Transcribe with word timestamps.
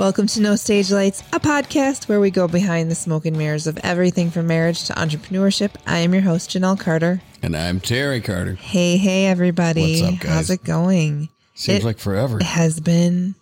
Welcome 0.00 0.28
to 0.28 0.40
No 0.40 0.56
Stage 0.56 0.90
Lights, 0.90 1.20
a 1.30 1.38
podcast 1.38 2.08
where 2.08 2.20
we 2.20 2.30
go 2.30 2.48
behind 2.48 2.90
the 2.90 2.94
smoke 2.94 3.26
and 3.26 3.36
mirrors 3.36 3.66
of 3.66 3.76
everything 3.82 4.30
from 4.30 4.46
marriage 4.46 4.84
to 4.86 4.94
entrepreneurship. 4.94 5.72
I 5.86 5.98
am 5.98 6.14
your 6.14 6.22
host, 6.22 6.48
Janelle 6.48 6.80
Carter. 6.80 7.20
And 7.42 7.54
I'm 7.54 7.80
Terry 7.80 8.22
Carter. 8.22 8.54
Hey, 8.54 8.96
hey, 8.96 9.26
everybody. 9.26 10.00
What's 10.00 10.14
up, 10.14 10.20
guys? 10.20 10.30
How's 10.32 10.48
it 10.50 10.64
going? 10.64 11.28
Seems 11.52 11.80
It- 11.80 11.84
like 11.84 11.98
forever. 11.98 12.38
It 12.38 12.44
has 12.44 12.80
been, 12.80 13.34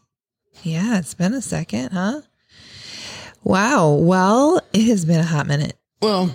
yeah, 0.64 0.98
it's 0.98 1.14
been 1.14 1.32
a 1.32 1.40
second, 1.40 1.90
huh? 1.92 2.22
Wow. 3.44 3.92
Well, 3.92 4.60
it 4.72 4.82
has 4.86 5.04
been 5.04 5.20
a 5.20 5.24
hot 5.26 5.46
minute. 5.46 5.76
Well, 6.02 6.34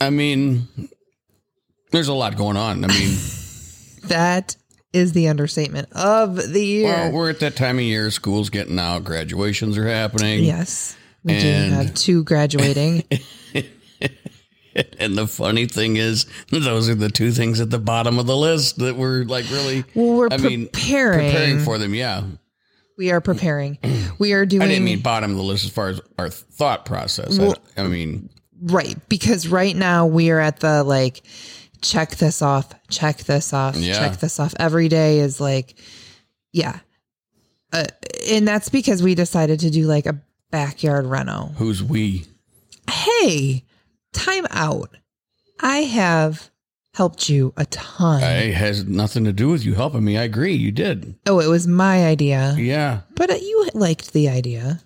I 0.00 0.10
mean, 0.10 0.68
there's 1.90 2.06
a 2.06 2.14
lot 2.14 2.36
going 2.36 2.56
on. 2.56 2.84
I 2.84 2.86
mean, 2.86 3.18
That 4.04 4.54
is 4.94 5.12
the 5.12 5.28
understatement 5.28 5.88
of 5.92 6.36
the 6.36 6.64
year. 6.64 6.84
well, 6.92 7.12
we're 7.12 7.30
at 7.30 7.40
that 7.40 7.56
time 7.56 7.76
of 7.78 7.84
year. 7.84 8.10
School's 8.10 8.48
getting 8.50 8.78
out. 8.78 9.04
Graduations 9.04 9.76
are 9.76 9.86
happening. 9.88 10.44
yes. 10.44 10.96
We 11.24 11.34
And- 11.34 11.70
do 11.70 11.76
have 11.76 11.94
two 11.94 12.24
graduating. 12.24 13.04
And 14.98 15.16
the 15.16 15.28
funny 15.28 15.66
thing 15.66 15.96
is, 15.98 16.26
those 16.50 16.88
are 16.88 16.96
the 16.96 17.08
two 17.08 17.30
things 17.30 17.60
at 17.60 17.70
the 17.70 17.78
bottom 17.78 18.18
of 18.18 18.26
the 18.26 18.36
list 18.36 18.78
that 18.80 18.96
we're 18.96 19.22
like 19.22 19.48
really. 19.48 19.84
Well, 19.94 20.16
we're 20.16 20.28
I 20.32 20.36
mean, 20.36 20.66
preparing. 20.66 21.30
preparing 21.30 21.58
for 21.60 21.78
them. 21.78 21.94
Yeah, 21.94 22.24
we 22.98 23.12
are 23.12 23.20
preparing. 23.20 23.78
We 24.18 24.32
are 24.32 24.44
doing 24.46 24.62
I 24.62 24.66
didn't 24.66 24.84
mean 24.84 25.00
bottom 25.00 25.30
of 25.30 25.36
the 25.36 25.42
list 25.44 25.64
as 25.64 25.70
far 25.70 25.88
as 25.90 26.00
our 26.18 26.28
thought 26.28 26.86
process. 26.86 27.38
Well- 27.38 27.56
I, 27.76 27.82
I 27.82 27.86
mean, 27.86 28.30
Right. 28.62 28.96
Because 29.08 29.46
right 29.46 29.76
now 29.76 30.06
we 30.06 30.30
are 30.30 30.40
at 30.40 30.58
the 30.60 30.82
like, 30.82 31.22
check 31.84 32.16
this 32.16 32.42
off, 32.42 32.72
check 32.88 33.18
this 33.18 33.52
off, 33.52 33.76
Yeah. 33.76 33.98
check 33.98 34.18
this 34.18 34.40
off. 34.40 34.54
Every 34.58 34.88
day 34.88 35.20
is 35.20 35.40
like, 35.40 35.74
yeah. 36.52 36.80
Uh, 37.72 37.84
and 38.30 38.48
that's 38.48 38.68
because 38.68 39.02
we 39.02 39.14
decided 39.14 39.60
to 39.60 39.70
do 39.70 39.86
like 39.86 40.06
a 40.06 40.20
backyard 40.50 41.06
reno. 41.06 41.52
who's 41.56 41.82
we? 41.82 42.24
Hey, 42.90 43.64
time 44.12 44.46
out. 44.50 44.90
I 45.60 45.78
have 45.78 46.50
helped 46.94 47.28
you 47.28 47.52
a 47.56 47.66
ton. 47.66 48.22
It 48.22 48.54
has 48.54 48.84
nothing 48.84 49.24
to 49.24 49.32
do 49.32 49.48
with 49.48 49.64
you 49.64 49.74
helping 49.74 50.04
me. 50.04 50.16
I 50.16 50.22
agree. 50.24 50.54
You 50.54 50.70
did. 50.70 51.16
oh, 51.26 51.40
it 51.40 51.48
was 51.48 51.66
my 51.66 52.04
idea, 52.06 52.54
Yeah. 52.56 53.00
but 53.16 53.30
uh, 53.30 53.34
you 53.34 53.68
liked 53.74 54.12
the 54.12 54.28
idea. 54.28 54.80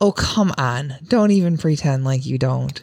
Oh, 0.00 0.12
come 0.12 0.52
on. 0.58 0.94
Don't 1.08 1.30
even 1.30 1.56
pretend 1.58 2.04
like 2.04 2.24
you 2.26 2.38
don't. 2.38 2.82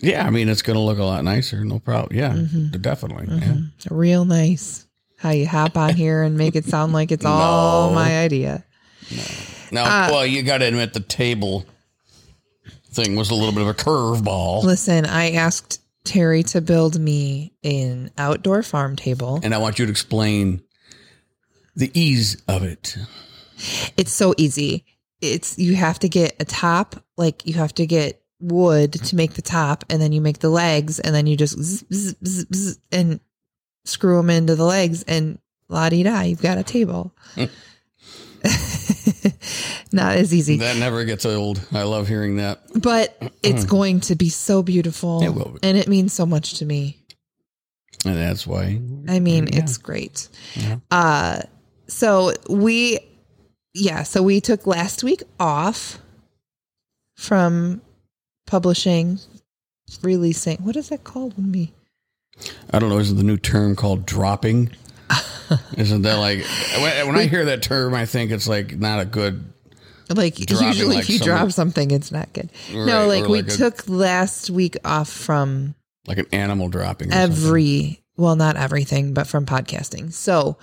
Yeah, 0.00 0.26
I 0.26 0.30
mean 0.30 0.48
it's 0.48 0.62
going 0.62 0.76
to 0.76 0.82
look 0.82 0.98
a 0.98 1.04
lot 1.04 1.24
nicer. 1.24 1.64
No 1.64 1.78
problem. 1.78 2.16
Yeah, 2.18 2.32
Mhm. 2.32 2.80
definitely. 2.82 3.26
Mhm. 3.26 3.70
Real 3.90 4.24
nice. 4.24 4.86
How 5.18 5.30
you 5.30 5.46
hop 5.46 5.76
on 5.76 5.94
here 5.96 6.22
and 6.22 6.36
make 6.36 6.54
it 6.56 6.66
sound 6.66 6.92
like 6.92 7.10
it's 7.12 7.24
all 7.24 7.92
my 7.94 8.18
idea. 8.20 8.64
Yeah. 9.08 9.22
Now, 9.72 9.84
Uh, 9.84 10.08
well, 10.10 10.26
you 10.26 10.42
got 10.42 10.58
to 10.58 10.66
admit 10.66 10.92
the 10.92 11.00
table 11.00 11.64
thing 12.92 13.16
was 13.16 13.30
a 13.30 13.34
little 13.34 13.52
bit 13.52 13.62
of 13.62 13.68
a 13.68 13.74
curveball, 13.74 14.62
Listen, 14.64 15.04
I 15.06 15.32
asked 15.32 15.80
Terry 16.04 16.42
to 16.44 16.60
build 16.60 16.98
me 17.00 17.52
an 17.64 18.10
outdoor 18.16 18.62
farm 18.62 18.96
table. 18.96 19.40
and 19.42 19.54
I 19.54 19.58
want 19.58 19.78
you 19.78 19.86
to 19.86 19.90
explain 19.90 20.62
the 21.74 21.90
ease 21.98 22.36
of 22.48 22.62
it. 22.62 22.96
It's 23.96 24.12
so 24.12 24.34
easy. 24.38 24.84
It's 25.20 25.58
you 25.58 25.74
have 25.76 25.98
to 26.00 26.08
get 26.08 26.36
a 26.40 26.44
top, 26.44 27.02
like 27.16 27.46
you 27.46 27.54
have 27.54 27.74
to 27.74 27.86
get 27.86 28.22
wood 28.40 28.92
to 28.92 29.16
make 29.16 29.34
the 29.34 29.42
top, 29.42 29.84
and 29.90 30.00
then 30.00 30.12
you 30.12 30.20
make 30.20 30.38
the 30.40 30.50
legs, 30.50 30.98
and 31.00 31.14
then 31.14 31.26
you 31.26 31.36
just 31.36 31.58
zzz, 31.58 31.84
zzz, 31.92 32.46
zzz, 32.54 32.78
and 32.92 33.20
screw 33.84 34.16
them 34.16 34.30
into 34.30 34.54
the 34.56 34.64
legs, 34.64 35.02
and 35.04 35.38
la 35.68 35.88
di 35.88 36.02
da, 36.02 36.20
you've 36.22 36.42
got 36.42 36.58
a 36.58 36.62
table. 36.62 37.14
Not 39.92 40.16
as 40.16 40.34
easy, 40.34 40.58
That 40.58 40.76
never 40.76 41.04
gets 41.04 41.24
old. 41.24 41.60
I 41.72 41.82
love 41.84 42.08
hearing 42.08 42.36
that. 42.36 42.60
but 42.80 43.16
it's 43.42 43.64
going 43.76 44.00
to 44.00 44.14
be 44.16 44.28
so 44.28 44.62
beautiful, 44.62 45.22
It 45.22 45.30
will 45.30 45.50
be. 45.52 45.58
and 45.62 45.76
it 45.78 45.88
means 45.88 46.12
so 46.12 46.26
much 46.26 46.54
to 46.58 46.64
me. 46.66 46.98
And 48.04 48.16
that's 48.16 48.46
why. 48.46 48.80
I 49.08 49.20
mean, 49.20 49.46
Yeah. 49.48 49.58
it's 49.60 49.78
great. 49.78 50.28
Yeah. 50.54 50.76
Uh 50.90 51.40
so 51.88 52.32
we 52.50 52.98
yeah, 53.74 54.02
so 54.02 54.22
we 54.22 54.40
took 54.40 54.66
last 54.66 55.02
week 55.04 55.22
off 55.40 55.98
from 57.14 57.80
publishing, 58.46 59.18
releasing. 60.02 60.58
What 60.58 60.76
is 60.76 60.88
that 60.88 61.04
called 61.04 61.36
when 61.36 61.52
we 61.52 61.72
I 62.70 62.78
don't 62.78 62.88
know. 62.90 62.98
Isn't 62.98 63.16
the 63.16 63.22
new 63.22 63.38
term 63.38 63.76
called 63.76 64.04
dropping? 64.06 64.70
Isn't 65.76 66.02
that 66.02 66.16
like 66.16 66.44
when, 67.06 67.16
I 67.16 67.26
hear 67.26 67.44
that 67.46 67.62
term, 67.62 67.94
I 67.94 68.04
think 68.06 68.30
it's 68.30 68.48
like 68.48 68.76
not 68.76 69.00
a 69.00 69.04
good. 69.04 69.44
like 70.14 70.34
Dropping, 70.34 70.66
usually 70.66 70.94
like 70.96 71.04
if 71.04 71.10
you 71.10 71.18
drop 71.18 71.50
something 71.52 71.90
it's 71.90 72.10
not 72.12 72.32
good. 72.32 72.50
Right, 72.74 72.84
no, 72.86 73.06
like 73.06 73.24
we 73.26 73.42
like 73.42 73.52
a- 73.52 73.56
took 73.56 73.88
last 73.88 74.50
week 74.50 74.76
off 74.84 75.08
from 75.08 75.74
Like 76.06 76.18
an 76.18 76.26
animal 76.32 76.68
dropping. 76.68 77.08
or 77.08 77.12
something. 77.12 77.32
every 77.46 78.02
well 78.16 78.36
not 78.36 78.56
everything, 78.56 79.14
but 79.14 79.26
from 79.26 79.46
podcasting. 79.46 80.12
So 80.12 80.58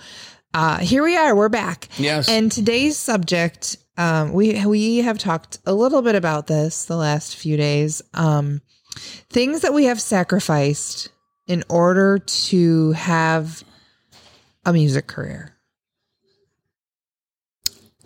uh 0.52 0.78
here 0.78 1.02
we 1.02 1.16
are, 1.16 1.34
we're 1.34 1.48
back. 1.48 1.88
Yes. 1.98 2.28
And 2.28 2.52
today's 2.52 2.96
subject, 2.98 3.78
um, 3.96 4.32
we 4.32 4.64
we 4.66 4.98
have 4.98 5.18
talked 5.18 5.58
a 5.66 5.74
little 5.74 6.02
bit 6.02 6.14
about 6.14 6.46
this 6.46 6.84
the 6.86 6.96
last 6.96 7.36
few 7.36 7.56
days. 7.56 8.02
Um, 8.12 8.60
things 9.30 9.60
that 9.60 9.74
we 9.74 9.84
have 9.84 10.00
sacrificed 10.00 11.08
in 11.46 11.62
order 11.68 12.18
to 12.18 12.92
have 12.92 13.62
a 14.64 14.72
music 14.72 15.06
career. 15.06 15.56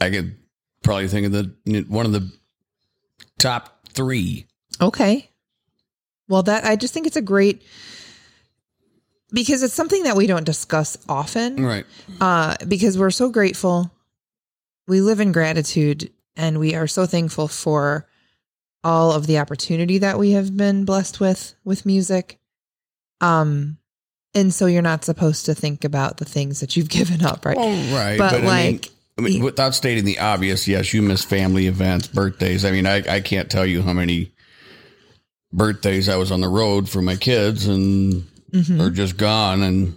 I 0.00 0.10
could 0.10 0.36
probably 0.82 1.08
think 1.08 1.26
of 1.26 1.32
the 1.32 1.84
one 1.88 2.06
of 2.06 2.12
the 2.12 2.30
top 3.38 3.86
three. 3.88 4.46
Okay. 4.80 5.30
Well, 6.28 6.42
that 6.44 6.64
I 6.64 6.76
just 6.76 6.92
think 6.92 7.06
it's 7.06 7.16
a 7.16 7.22
great 7.22 7.62
because 9.32 9.62
it's 9.62 9.74
something 9.74 10.04
that 10.04 10.16
we 10.16 10.26
don't 10.26 10.44
discuss 10.44 10.96
often. 11.08 11.62
Right. 11.62 11.86
uh, 12.20 12.56
because 12.66 12.98
we're 12.98 13.10
so 13.10 13.30
grateful. 13.30 13.90
We 14.88 15.02
live 15.02 15.20
in 15.20 15.32
gratitude 15.32 16.10
and 16.34 16.58
we 16.58 16.74
are 16.74 16.86
so 16.86 17.04
thankful 17.06 17.46
for 17.46 18.08
all 18.82 19.12
of 19.12 19.26
the 19.26 19.38
opportunity 19.38 19.98
that 19.98 20.18
we 20.18 20.30
have 20.32 20.56
been 20.56 20.84
blessed 20.84 21.20
with 21.20 21.54
with 21.64 21.84
music. 21.84 22.38
Um, 23.20 23.78
and 24.34 24.52
so 24.52 24.66
you're 24.66 24.82
not 24.82 25.04
supposed 25.04 25.46
to 25.46 25.54
think 25.54 25.84
about 25.84 26.16
the 26.16 26.24
things 26.24 26.60
that 26.60 26.76
you've 26.76 26.88
given 26.98 27.22
up, 27.22 27.44
right? 27.44 27.56
Right. 27.56 28.18
but, 28.18 28.32
I 28.32 28.36
mean, 28.38 28.46
like, 28.46 28.88
I 29.18 29.20
mean, 29.20 29.42
without 29.42 29.74
stating 29.74 30.04
the 30.04 30.20
obvious, 30.20 30.66
yes, 30.66 30.94
you 30.94 31.02
miss 31.02 31.24
family 31.24 31.66
events, 31.66 32.06
birthdays. 32.06 32.64
I 32.64 32.70
mean, 32.70 32.86
I, 32.86 33.16
I 33.16 33.20
can't 33.20 33.50
tell 33.50 33.66
you 33.66 33.82
how 33.82 33.92
many 33.92 34.32
birthdays 35.52 36.08
I 36.08 36.16
was 36.16 36.30
on 36.30 36.40
the 36.40 36.48
road 36.48 36.88
for 36.88 37.02
my 37.02 37.16
kids 37.16 37.66
and 37.66 38.24
mhm. 38.52 38.80
are 38.80 38.90
just 38.90 39.16
gone 39.16 39.62
and 39.62 39.94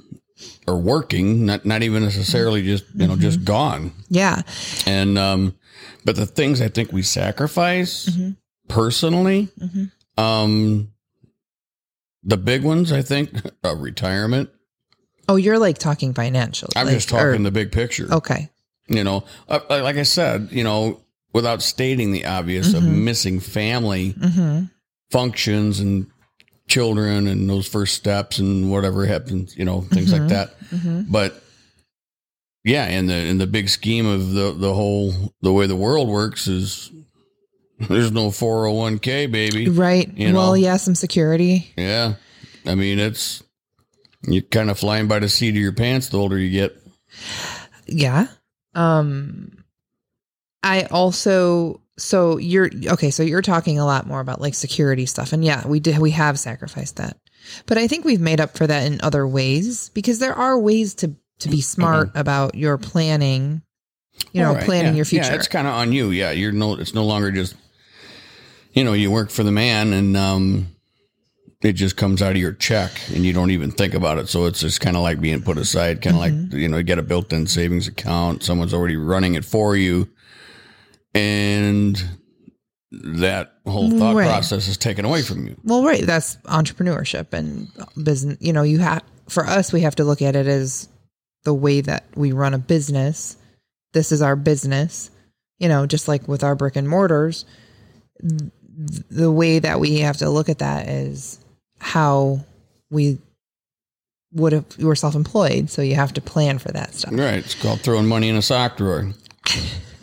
or 0.68 0.78
working, 0.78 1.46
not 1.46 1.66
not 1.66 1.84
even 1.84 2.04
necessarily 2.04 2.62
just 2.64 2.86
you 2.96 3.08
know 3.08 3.14
Mm-hmm. 3.14 3.22
just 3.22 3.44
gone. 3.46 3.92
yeah, 4.10 4.42
And 4.86 5.18
um, 5.18 5.56
but 6.06 6.16
the 6.16 6.26
things 6.26 6.62
I 6.62 6.68
think 6.70 6.92
we 6.92 7.02
sacrifice 7.04 8.08
Mhm. 8.10 8.36
personally, 8.68 9.50
Mhm. 9.60 9.92
um, 10.18 10.92
the 12.24 12.38
big 12.38 12.64
ones 12.64 12.92
I 12.92 13.02
think 13.02 13.32
uh, 13.66 13.76
retirement. 13.76 14.50
Oh, 15.30 15.36
you're 15.38 15.60
like 15.60 15.78
talking 15.78 16.14
financially. 16.14 16.72
I'm 16.76 16.86
like, 16.88 16.96
just 16.96 17.10
talking 17.10 17.26
or- 17.42 17.44
the 17.44 17.52
big 17.52 17.72
picture. 17.72 18.08
okay. 18.14 18.50
you 18.88 19.04
know 19.04 19.24
uh, 19.48 19.60
like 19.70 19.96
i 19.96 20.04
said 20.04 20.50
you 20.52 20.64
know 20.64 21.00
without 21.34 21.62
stating 21.62 22.12
the 22.12 22.26
obvious 22.26 22.74
of 22.74 22.84
Mhm. 22.84 23.04
missing 23.04 23.40
family 23.40 24.10
hmm 24.20 24.64
functions 25.12 25.80
and 25.80 26.08
children 26.68 27.28
and 27.28 27.50
those 27.50 27.68
first 27.68 27.96
steps 27.96 28.40
and 28.40 28.72
whatever 28.72 29.06
happens 29.06 29.56
you 29.58 29.66
know 29.66 29.82
things 29.82 30.14
Mhm. 30.14 30.20
like 30.20 30.30
that 30.30 30.50
hmm 30.70 31.02
but 31.10 31.44
yeah 32.64 32.88
in 32.88 33.08
the 33.08 33.16
in 33.16 33.38
the 33.40 33.48
big 33.48 33.68
scheme 33.70 34.06
of 34.06 34.32
the 34.34 34.54
the 34.54 34.74
whole 34.74 35.14
the 35.42 35.52
way 35.52 35.68
the 35.68 35.76
world 35.76 36.08
works 36.08 36.48
is 36.48 36.90
there's 37.90 38.12
no 38.12 38.30
401k 38.30 39.30
baby 39.32 39.68
Right. 39.68 40.08
You 40.16 40.34
well, 40.34 40.50
know. 40.50 40.54
yeah, 40.54 40.78
some 40.78 40.96
security. 40.96 41.72
yeah 41.78 42.14
i 42.66 42.76
mean 42.76 43.00
it's 43.00 43.44
you're 44.28 44.44
kind 44.44 44.70
of 44.70 44.78
flying 44.80 45.08
by 45.08 45.20
the 45.20 45.28
seat 45.30 45.50
of 45.50 45.56
your 45.56 45.74
pants 45.74 46.10
the 46.10 46.18
older 46.20 46.38
you 46.38 46.52
get 46.52 46.76
Yeah. 47.88 48.28
Um 48.76 49.58
I 50.64 50.84
also 50.84 51.82
so 52.02 52.38
you're 52.38 52.70
okay, 52.88 53.12
so 53.12 53.24
you're 53.24 53.42
talking 53.42 53.80
a 53.80 53.86
lot 53.86 54.08
more 54.08 54.20
about 54.20 54.42
like 54.42 54.56
security 54.56 55.06
stuff. 55.06 55.34
And 55.34 55.46
yeah, 55.46 55.68
we 55.68 55.80
did 55.80 56.00
we 56.00 56.12
have 56.12 56.40
sacrificed 56.40 56.98
that. 56.98 57.18
But 57.66 57.78
I 57.78 57.88
think 57.88 58.06
we've 58.06 58.22
made 58.22 58.40
up 58.40 58.58
for 58.58 58.68
that 58.68 58.86
in 58.86 59.00
other 59.02 59.28
ways 59.28 59.90
because 59.90 60.20
there 60.20 60.34
are 60.34 60.60
ways 60.60 60.96
to 60.96 61.16
to 61.40 61.50
be 61.50 61.62
smart 61.62 62.12
about 62.14 62.56
your 62.56 62.78
planning, 62.78 63.62
you 64.32 64.42
know, 64.42 64.54
right, 64.54 64.64
planning 64.64 64.94
yeah, 64.94 64.98
your 64.98 65.06
future. 65.06 65.32
Yeah, 65.32 65.36
it's 65.36 65.48
kind 65.48 65.68
of 65.68 65.74
on 65.74 65.92
you. 65.92 66.12
Yeah, 66.12 66.32
you're 66.32 66.52
no. 66.52 66.76
It's 66.76 66.94
no 66.94 67.04
longer 67.04 67.32
just. 67.32 67.56
You 68.74 68.86
know, 68.86 68.94
you 68.94 69.12
work 69.12 69.32
for 69.32 69.44
the 69.44 69.52
man, 69.52 69.92
and 69.92 70.16
um, 70.16 70.68
it 71.62 71.74
just 71.74 71.98
comes 71.98 72.22
out 72.22 72.32
of 72.32 72.38
your 72.38 72.54
check, 72.54 72.92
and 73.14 73.26
you 73.26 73.34
don't 73.34 73.52
even 73.52 73.70
think 73.70 73.94
about 73.94 74.18
it. 74.18 74.30
So 74.30 74.46
it's 74.46 74.62
just 74.62 74.80
kind 74.80 74.96
of 74.96 75.04
like 75.04 75.20
being 75.20 75.42
put 75.42 75.58
aside, 75.58 76.02
kind 76.02 76.16
of 76.16 76.22
Mm-hmm. 76.22 76.52
like 76.52 76.54
you 76.54 76.70
know, 76.70 76.78
you 76.78 76.84
get 76.84 76.98
a 76.98 77.04
built-in 77.04 77.48
savings 77.48 77.88
account. 77.88 78.44
Someone's 78.44 78.74
already 78.74 78.96
running 78.96 79.36
it 79.36 79.44
for 79.44 79.76
you. 79.76 80.08
And 81.14 82.02
that 82.92 83.54
whole 83.66 83.90
thought 83.98 84.16
Right. 84.16 84.28
process 84.28 84.68
is 84.68 84.78
taken 84.78 85.06
away 85.06 85.22
from 85.22 85.48
you. 85.48 85.56
Well, 85.64 85.84
right. 85.84 86.06
That's 86.06 86.36
entrepreneurship 86.46 87.34
and 87.34 87.70
business. 88.04 88.38
You 88.42 88.54
know, 88.54 88.64
you 88.64 88.80
have, 88.80 89.04
for 89.30 89.46
us, 89.46 89.72
we 89.72 89.82
have 89.82 89.96
to 89.96 90.04
look 90.04 90.22
at 90.22 90.36
it 90.36 90.48
as 90.48 90.90
the 91.44 91.54
way 91.54 91.82
that 91.82 92.06
we 92.16 92.32
run 92.34 92.54
a 92.54 92.58
business. 92.58 93.38
This 93.94 94.12
is 94.12 94.22
our 94.22 94.36
business. 94.36 95.10
You 95.60 95.70
know, 95.70 95.86
just 95.86 96.08
like 96.08 96.28
with 96.28 96.44
our 96.44 96.56
brick 96.56 96.76
and 96.76 96.88
mortars, 96.90 97.46
th- 98.20 98.52
the 99.10 99.32
way 99.32 99.60
that 99.60 99.80
we 99.80 100.00
have 100.00 100.18
to 100.18 100.30
look 100.30 100.50
at 100.50 100.60
that 100.60 100.88
is 100.90 101.40
how 101.80 102.40
we 102.90 103.20
would 104.34 104.54
have, 104.54 104.66
we 104.78 104.86
were 104.86 104.96
self 104.96 105.14
employed. 105.16 105.70
So 105.70 105.82
you 105.82 105.96
have 105.96 106.14
to 106.14 106.22
plan 106.22 106.58
for 106.58 106.72
that 106.72 106.94
stuff. 106.96 107.14
Right. 107.14 107.36
It's 107.36 107.56
called 107.56 107.82
throwing 107.82 108.08
money 108.08 108.28
in 108.30 108.36
a 108.36 108.42
sock 108.42 108.78
drawer. 108.78 109.12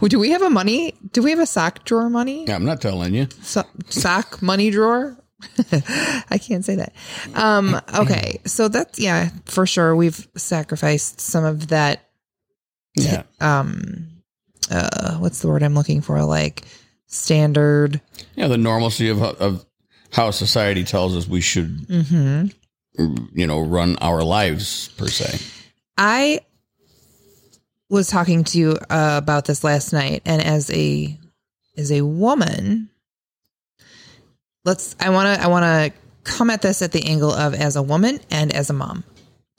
Well, 0.00 0.08
Do 0.08 0.18
we 0.18 0.30
have 0.30 0.42
a 0.42 0.50
money? 0.50 0.94
Do 1.12 1.22
we 1.22 1.30
have 1.30 1.38
a 1.38 1.46
sock 1.46 1.84
drawer 1.84 2.10
money? 2.10 2.44
Yeah, 2.46 2.54
I'm 2.56 2.64
not 2.64 2.80
telling 2.80 3.14
you. 3.14 3.28
so- 3.42 3.64
sock 3.88 4.42
money 4.42 4.70
drawer. 4.70 5.16
I 5.72 6.38
can't 6.40 6.64
say 6.64 6.76
that. 6.76 6.92
Um, 7.34 7.78
okay, 7.94 8.40
so 8.46 8.68
that's 8.68 8.98
yeah, 8.98 9.28
for 9.44 9.66
sure. 9.66 9.94
We've 9.94 10.26
sacrificed 10.36 11.20
some 11.20 11.44
of 11.44 11.68
that. 11.68 12.08
Yeah. 12.94 13.24
Um, 13.40 14.08
uh, 14.70 15.16
what's 15.18 15.40
the 15.42 15.48
word 15.48 15.62
I'm 15.62 15.74
looking 15.74 16.00
for? 16.00 16.24
Like 16.24 16.64
standard. 17.06 18.00
Yeah. 18.34 18.48
The 18.48 18.56
normalcy 18.58 19.08
of, 19.10 19.22
of 19.22 19.64
how 20.10 20.30
society 20.30 20.84
tells 20.84 21.14
us 21.14 21.28
we 21.28 21.40
should, 21.42 21.86
hmm 21.88 22.46
you 23.34 23.46
know, 23.46 23.60
run 23.60 23.96
our 24.00 24.22
lives 24.24 24.88
per 24.96 25.06
se. 25.08 25.38
I 25.98 26.40
was 27.88 28.08
talking 28.08 28.44
to 28.44 28.58
you 28.58 28.70
uh, 28.90 29.20
about 29.22 29.44
this 29.44 29.62
last 29.64 29.92
night, 29.92 30.22
and 30.24 30.42
as 30.42 30.70
a 30.70 31.18
as 31.76 31.92
a 31.92 32.02
woman, 32.02 32.90
let's. 34.64 34.96
I 35.00 35.10
want 35.10 35.38
to. 35.38 35.44
I 35.44 35.48
want 35.48 35.64
to 35.64 36.00
come 36.24 36.50
at 36.50 36.62
this 36.62 36.82
at 36.82 36.92
the 36.92 37.04
angle 37.06 37.32
of 37.32 37.54
as 37.54 37.76
a 37.76 37.82
woman 37.82 38.20
and 38.30 38.52
as 38.52 38.70
a 38.70 38.72
mom, 38.72 39.04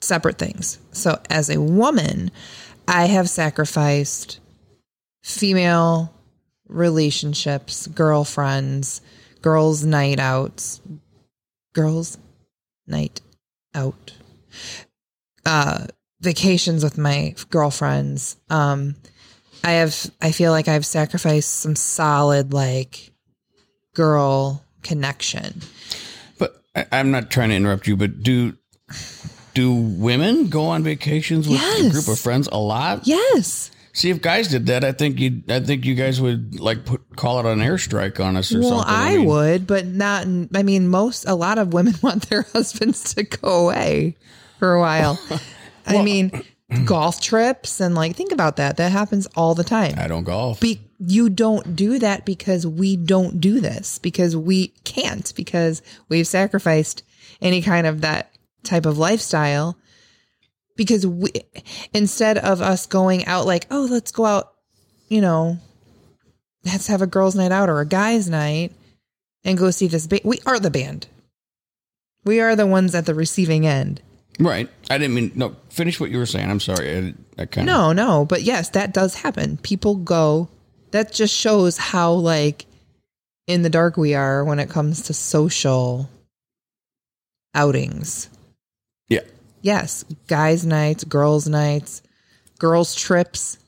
separate 0.00 0.38
things. 0.38 0.78
So, 0.92 1.20
as 1.30 1.48
a 1.48 1.60
woman, 1.60 2.30
I 2.86 3.06
have 3.06 3.30
sacrificed 3.30 4.40
female 5.22 6.12
relationships, 6.68 7.86
girlfriends, 7.86 9.00
girls' 9.40 9.84
night 9.84 10.20
outs, 10.20 10.80
girls' 11.72 12.18
night 12.86 13.20
out 13.74 14.14
uh 15.44 15.86
vacations 16.28 16.84
with 16.84 16.96
my 16.98 17.34
girlfriends 17.50 18.36
um 18.50 18.94
i 19.64 19.72
have 19.80 20.10
i 20.20 20.30
feel 20.30 20.52
like 20.52 20.68
i've 20.68 20.84
sacrificed 20.84 21.48
some 21.64 21.74
solid 21.74 22.52
like 22.52 23.10
girl 23.94 24.62
connection 24.82 25.62
But 26.38 26.50
I, 26.76 26.84
I'm 26.92 27.10
not 27.10 27.30
trying 27.30 27.48
to 27.48 27.56
interrupt 27.56 27.86
you, 27.88 27.96
but 27.96 28.22
do 28.22 28.52
do 29.54 29.72
women 29.74 30.48
go 30.48 30.66
on 30.66 30.84
vacations 30.84 31.48
with 31.48 31.60
a 31.60 31.90
group 31.90 32.08
of 32.08 32.18
friends 32.20 32.46
a 32.52 32.58
lot? 32.58 33.06
yes 33.06 33.70
See, 33.94 34.10
if 34.10 34.22
guys 34.22 34.46
did 34.46 34.66
that, 34.66 34.84
I 34.84 34.92
think 34.92 35.18
you, 35.18 35.42
I 35.48 35.58
think 35.58 35.84
you 35.84 35.96
guys 35.96 36.20
would 36.20 36.60
like 36.60 36.84
put 36.84 37.00
call 37.16 37.40
it 37.40 37.46
an 37.50 37.58
airstrike 37.58 38.24
on 38.24 38.36
us 38.36 38.52
or 38.52 38.62
something. 38.62 38.70
well 38.70 38.84
something. 38.84 38.94
i 38.94 39.16
mean, 39.16 39.26
would 39.26 39.66
but 39.66 39.86
not 39.86 40.22
i 40.54 40.62
mean 40.62 40.86
most 40.88 41.24
a 41.26 41.34
lot 41.34 41.58
of 41.58 41.72
women 41.72 41.94
want 42.02 42.28
their 42.28 42.42
husbands 42.54 43.14
to 43.14 43.24
go 43.24 43.64
away 43.66 44.14
for 44.60 44.74
a 44.74 44.80
while 44.80 45.18
i 45.88 46.02
mean 46.02 46.30
golf 46.84 47.20
trips 47.20 47.80
and 47.80 47.94
like 47.94 48.14
think 48.14 48.32
about 48.32 48.56
that. 48.56 48.76
That 48.76 48.92
happens 48.92 49.26
all 49.34 49.54
the 49.54 49.64
time. 49.64 49.94
I 49.96 50.06
don't 50.06 50.24
golf. 50.24 50.60
be, 50.60 50.80
you 50.98 51.30
don't 51.30 51.74
do 51.74 51.98
that 51.98 52.26
because 52.26 52.66
we 52.66 52.96
don't 52.96 53.40
do 53.40 53.60
this 53.60 53.98
because 53.98 54.36
we 54.36 54.68
can't 54.84 55.32
because 55.34 55.82
we've 56.08 56.26
sacrificed 56.26 57.02
any 57.40 57.62
kind 57.62 57.86
of 57.86 58.02
that 58.02 58.30
type 58.64 58.84
of 58.84 58.98
lifestyle 58.98 59.78
because 60.76 61.06
we 61.06 61.30
instead 61.94 62.36
of 62.36 62.60
us 62.60 62.86
going 62.86 63.24
out 63.24 63.46
like 63.46 63.66
oh 63.70 63.86
let's 63.90 64.10
go 64.10 64.26
out 64.26 64.52
you 65.08 65.20
know 65.20 65.56
let's 66.64 66.88
have 66.88 67.00
a 67.00 67.06
girls 67.06 67.34
night 67.34 67.52
out 67.52 67.70
or 67.70 67.80
a 67.80 67.86
guys 67.86 68.28
night 68.28 68.72
and 69.44 69.56
go 69.56 69.70
see 69.70 69.86
this 69.86 70.06
band 70.06 70.22
we 70.24 70.38
are 70.44 70.58
the 70.58 70.70
band. 70.70 71.06
We 72.24 72.40
are 72.40 72.56
the 72.56 72.66
ones 72.66 72.94
at 72.94 73.06
the 73.06 73.14
receiving 73.14 73.66
end 73.66 74.02
right. 74.38 74.68
I 74.90 74.98
didn't 74.98 75.14
mean 75.14 75.32
no. 75.34 75.56
Finish 75.70 76.00
what 76.00 76.10
you 76.10 76.18
were 76.18 76.26
saying. 76.26 76.50
I'm 76.50 76.60
sorry. 76.60 77.14
I, 77.38 77.42
I 77.42 77.46
kind 77.46 77.66
No, 77.66 77.92
no, 77.92 78.24
but 78.24 78.42
yes, 78.42 78.70
that 78.70 78.92
does 78.92 79.14
happen. 79.14 79.56
People 79.58 79.96
go. 79.96 80.48
That 80.90 81.12
just 81.12 81.34
shows 81.34 81.76
how 81.76 82.12
like 82.12 82.66
in 83.46 83.62
the 83.62 83.70
dark 83.70 83.96
we 83.96 84.14
are 84.14 84.44
when 84.44 84.58
it 84.58 84.70
comes 84.70 85.02
to 85.02 85.14
social 85.14 86.08
outings. 87.54 88.30
Yeah. 89.08 89.22
Yes, 89.62 90.04
guys' 90.28 90.64
nights, 90.64 91.04
girls' 91.04 91.48
nights, 91.48 92.02
girls' 92.58 92.94
trips. 92.94 93.58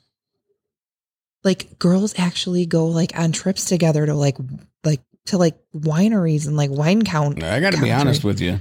Like 1.42 1.78
girls 1.78 2.14
actually 2.18 2.66
go 2.66 2.86
like 2.86 3.18
on 3.18 3.32
trips 3.32 3.64
together 3.64 4.04
to 4.04 4.14
like 4.14 4.36
like 4.84 5.00
to 5.26 5.38
like 5.38 5.56
wineries 5.74 6.46
and 6.46 6.56
like 6.56 6.70
wine 6.70 7.02
count. 7.02 7.42
I 7.42 7.60
got 7.60 7.72
to 7.72 7.80
be 7.80 7.90
honest 7.90 8.24
with 8.24 8.40
you. 8.40 8.60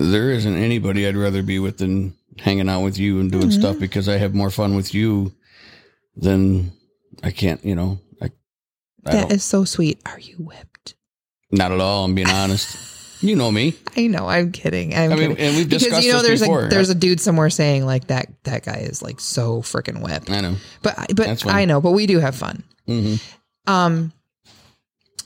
There 0.00 0.30
isn't 0.30 0.54
anybody 0.56 1.06
I'd 1.08 1.16
rather 1.16 1.42
be 1.42 1.58
with 1.58 1.78
than 1.78 2.14
hanging 2.38 2.68
out 2.68 2.82
with 2.82 2.96
you 2.98 3.18
and 3.20 3.30
doing 3.32 3.48
Mm-hmm. 3.48 3.60
stuff 3.60 3.78
because 3.80 4.08
I 4.08 4.16
have 4.18 4.32
more 4.34 4.50
fun 4.50 4.76
with 4.76 4.94
you 4.94 5.32
than 6.16 6.70
I 7.22 7.32
can't. 7.32 7.64
You 7.64 7.74
know, 7.74 7.98
I, 8.22 8.26
I 9.04 9.10
That 9.12 9.32
is 9.32 9.42
so 9.44 9.64
sweet. 9.64 10.00
Are 10.06 10.20
you 10.20 10.36
whipped? 10.36 10.94
not 11.50 11.72
at 11.72 11.80
all. 11.80 12.04
I'm 12.04 12.14
being 12.14 12.28
honest. 12.30 12.76
You 13.20 13.34
know 13.34 13.50
me. 13.50 13.74
I 13.96 14.06
know. 14.06 14.28
I'm 14.28 14.52
kidding. 14.52 14.94
I'm 14.94 15.10
I 15.10 15.16
mean, 15.16 15.30
kidding. 15.30 15.38
and 15.44 15.56
we've 15.56 15.68
because 15.68 15.82
discussed 15.82 16.06
you 16.06 16.12
know 16.12 16.22
there's 16.22 16.38
before. 16.38 16.66
a 16.66 16.68
there's 16.68 16.88
a 16.88 16.94
dude 16.94 17.18
somewhere 17.20 17.50
saying 17.50 17.84
like 17.84 18.06
that 18.06 18.28
that 18.44 18.62
guy 18.62 18.76
is 18.76 19.02
like 19.02 19.18
so 19.18 19.60
freaking 19.60 20.04
whipped. 20.04 20.30
I 20.30 20.40
know. 20.40 20.54
But 20.84 20.94
but 21.16 21.44
I 21.48 21.64
know, 21.64 21.80
but 21.80 21.90
we 21.90 22.06
do 22.06 22.20
have 22.20 22.36
fun. 22.36 22.62
hmm 22.86 23.16
Um, 23.66 24.12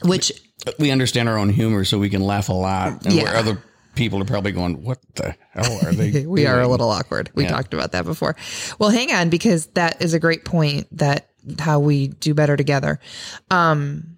which 0.05 0.33
We 0.79 0.91
understand 0.91 1.29
our 1.29 1.37
own 1.37 1.51
humor, 1.51 1.85
so 1.85 1.99
we 1.99 2.09
can 2.09 2.23
laugh 2.23 2.49
a 2.49 2.55
lot. 2.55 3.05
And 3.05 3.15
where 3.15 3.37
other 3.37 3.63
people 3.95 4.21
are 4.21 4.25
probably 4.25 4.53
going, 4.53 4.83
"What 4.83 4.99
the 5.15 5.35
hell 5.51 5.79
are 5.85 5.93
they?" 5.93 6.27
we 6.27 6.47
are 6.47 6.61
a 6.61 6.69
little 6.69 6.91
awkward. 6.91 7.31
We 7.35 7.45
Yeah. 7.45 7.51
talked 7.51 7.75
about 7.75 7.93
that 7.93 8.05
before. 8.05 8.37
Well, 8.79 8.91
hang 8.91 9.13
on 9.13 9.29
because 9.31 9.67
that 9.75 10.01
is 10.03 10.15
a 10.15 10.19
great 10.21 10.45
point 10.45 10.87
that 10.99 11.29
how 11.59 11.81
we 11.81 12.09
do 12.09 12.35
better 12.35 12.57
together. 12.57 13.01
Um, 13.51 14.17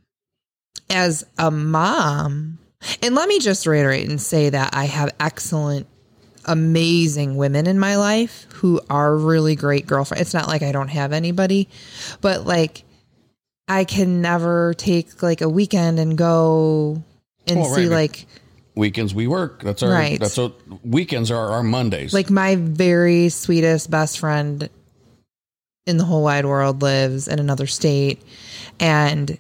as 0.90 1.24
a 1.38 1.50
mom, 1.50 2.58
and 3.02 3.14
let 3.14 3.28
me 3.28 3.38
just 3.40 3.66
reiterate 3.66 4.08
and 4.08 4.20
say 4.20 4.50
that 4.50 4.74
I 4.74 4.84
have 4.84 5.14
excellent 5.18 5.86
amazing 6.44 7.36
women 7.36 7.66
in 7.66 7.78
my 7.78 7.96
life 7.96 8.46
who 8.56 8.80
are 8.90 9.16
really 9.16 9.56
great 9.56 9.86
girlfriends. 9.86 10.20
It's 10.20 10.34
not 10.34 10.46
like 10.46 10.62
I 10.62 10.72
don't 10.72 10.88
have 10.88 11.12
anybody, 11.14 11.68
but 12.20 12.46
like 12.46 12.84
I 13.66 13.84
can 13.84 14.20
never 14.20 14.74
take 14.74 15.22
like 15.22 15.40
a 15.40 15.48
weekend 15.48 15.98
and 15.98 16.18
go 16.18 17.02
and 17.46 17.60
Well, 17.60 17.74
see 17.74 17.88
right. 17.88 18.02
like 18.02 18.26
weekends 18.74 19.14
we 19.14 19.26
work. 19.26 19.62
That's 19.62 19.82
our. 19.82 19.90
Right. 19.90 20.18
That's 20.18 20.36
what 20.36 20.54
weekends 20.84 21.30
are. 21.30 21.50
Our 21.52 21.62
Mondays. 21.62 22.12
like 22.14 22.30
my 22.30 22.56
very 22.56 23.28
sweetest 23.28 23.90
best 23.90 24.18
friend 24.18 24.68
in 25.86 25.96
the 25.98 26.04
whole 26.04 26.22
wide 26.22 26.46
world 26.46 26.80
lives 26.82 27.28
in 27.28 27.38
another 27.38 27.66
state 27.66 28.22
and 28.80 29.38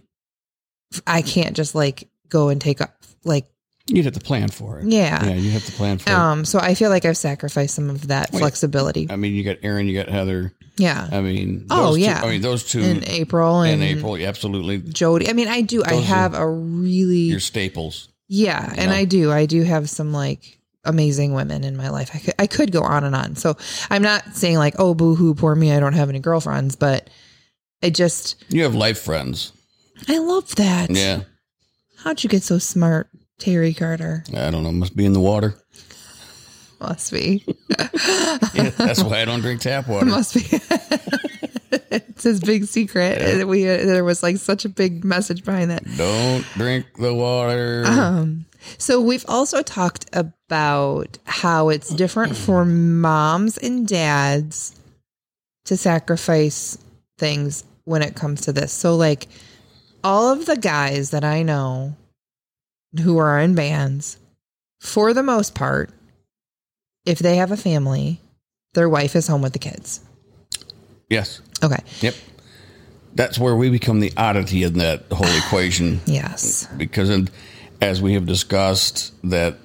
I 1.06 1.22
can't 1.22 1.56
just 1.56 1.74
like 1.74 2.08
go 2.28 2.50
and 2.50 2.60
take 2.60 2.80
up 2.82 2.94
like 3.24 3.46
you'd 3.86 4.04
have 4.04 4.14
to 4.14 4.20
plan 4.20 4.48
for 4.48 4.78
it. 4.78 4.86
yeah. 4.86 5.24
Yeah, 5.24 5.34
you 5.34 5.50
have 5.52 5.64
to 5.64 5.72
plan 5.72 5.96
for 5.98 6.10
it. 6.10 6.12
Um 6.14 6.44
so 6.44 6.58
I 6.58 6.74
feel 6.74 6.90
like 6.90 7.04
I've 7.06 7.16
sacrificed 7.16 7.74
some 7.74 7.88
of 7.88 8.08
that 8.08 8.30
Wait. 8.30 8.40
flexibility. 8.40 9.06
I 9.10 9.16
mean, 9.16 9.32
you 9.34 9.42
got 9.42 9.56
Aaron, 9.62 9.86
you 9.88 9.94
got 9.94 10.08
Heather. 10.10 10.52
Yeah. 10.76 11.08
I 11.10 11.20
mean, 11.22 11.66
Oh, 11.70 11.94
two- 11.94 12.02
yeah. 12.02 12.20
I 12.22 12.28
mean, 12.30 12.42
those 12.42 12.62
two 12.64 12.80
in 12.80 13.08
April 13.08 13.62
in 13.62 13.74
and 13.74 13.82
April, 13.82 14.16
absolutely, 14.16 14.78
Jody. 14.78 15.28
I 15.30 15.32
mean, 15.32 15.48
I 15.48 15.62
do. 15.62 15.82
I 15.82 15.90
Those 15.90 16.02
are 16.02 16.06
have 16.06 16.34
a 16.34 16.46
really 16.48 17.20
your 17.20 17.40
staples. 17.40 18.08
Yeah, 18.28 18.72
and 18.76 18.90
know? 18.90 18.96
I 18.96 19.04
do. 19.04 19.32
I 19.32 19.46
do 19.46 19.62
have 19.62 19.88
some 19.90 20.12
like 20.12 20.58
amazing 20.84 21.32
women 21.32 21.64
in 21.64 21.76
my 21.76 21.88
life. 21.90 22.10
I 22.14 22.18
could 22.18 22.34
I 22.38 22.46
could 22.46 22.72
go 22.72 22.82
on 22.82 23.04
and 23.04 23.14
on. 23.14 23.36
So 23.36 23.56
I'm 23.90 24.02
not 24.02 24.34
saying 24.34 24.56
like 24.58 24.74
oh 24.78 24.94
boo 24.94 25.14
hoo 25.14 25.34
poor 25.34 25.54
me 25.54 25.72
I 25.72 25.80
don't 25.80 25.94
have 25.94 26.08
any 26.08 26.18
girlfriends, 26.20 26.76
but 26.76 27.08
I 27.82 27.90
just 27.90 28.42
You 28.48 28.62
have 28.64 28.74
life 28.74 28.98
friends. 29.00 29.52
I 30.08 30.18
love 30.18 30.54
that. 30.56 30.90
Yeah, 30.90 31.22
How'd 31.98 32.22
you 32.22 32.28
get 32.28 32.42
so 32.42 32.58
smart, 32.58 33.08
Terry 33.38 33.72
Carter? 33.72 34.24
I 34.36 34.50
don't 34.50 34.62
know. 34.62 34.72
Must 34.72 34.94
be 34.96 35.04
in 35.06 35.12
the 35.12 35.20
water. 35.20 35.54
Must 36.80 37.12
be. 37.12 37.44
Yeah, 38.54 38.70
that's 38.70 39.02
why 39.04 39.20
I 39.20 39.24
don't 39.24 39.40
drink 39.40 39.60
tap 39.60 39.88
water. 39.88 40.06
Must 40.06 40.34
be. 40.34 40.42
it's 42.14 42.22
his 42.22 42.40
big 42.40 42.66
secret. 42.66 43.46
We 43.46 43.68
uh, 43.68 43.84
there 43.84 44.04
was 44.04 44.22
like 44.22 44.36
such 44.36 44.64
a 44.64 44.68
big 44.68 45.04
message 45.04 45.44
behind 45.44 45.70
that. 45.70 45.84
Don't 45.96 46.44
drink 46.54 46.86
the 46.96 47.12
water. 47.12 47.84
Um, 47.86 48.46
so 48.78 49.00
we've 49.00 49.24
also 49.28 49.62
talked 49.62 50.06
about 50.12 51.18
how 51.24 51.70
it's 51.70 51.90
different 51.90 52.36
for 52.36 52.64
moms 52.64 53.58
and 53.58 53.86
dads 53.86 54.80
to 55.64 55.76
sacrifice 55.76 56.78
things 57.18 57.64
when 57.84 58.02
it 58.02 58.14
comes 58.14 58.42
to 58.42 58.52
this. 58.52 58.72
So 58.72 58.94
like 58.94 59.26
all 60.04 60.32
of 60.32 60.46
the 60.46 60.56
guys 60.56 61.10
that 61.10 61.24
I 61.24 61.42
know 61.42 61.96
who 63.02 63.18
are 63.18 63.40
in 63.40 63.54
bands, 63.56 64.18
for 64.80 65.12
the 65.12 65.22
most 65.22 65.54
part, 65.54 65.90
if 67.04 67.18
they 67.18 67.36
have 67.36 67.50
a 67.50 67.56
family, 67.56 68.20
their 68.74 68.88
wife 68.88 69.16
is 69.16 69.26
home 69.26 69.42
with 69.42 69.52
the 69.52 69.58
kids. 69.58 70.00
Yes. 71.10 71.40
Okay. 71.62 71.82
Yep. 72.00 72.14
That's 73.14 73.38
where 73.38 73.54
we 73.54 73.70
become 73.70 74.00
the 74.00 74.12
oddity 74.16 74.62
in 74.64 74.74
that 74.78 75.04
whole 75.12 75.26
equation. 75.46 76.00
Yes. 76.06 76.66
because 76.76 77.10
in, 77.10 77.28
as 77.80 78.00
we 78.02 78.14
have 78.14 78.26
discussed 78.26 79.12
that 79.30 79.56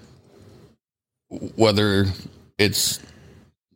whether 1.55 2.05
it's 2.57 2.99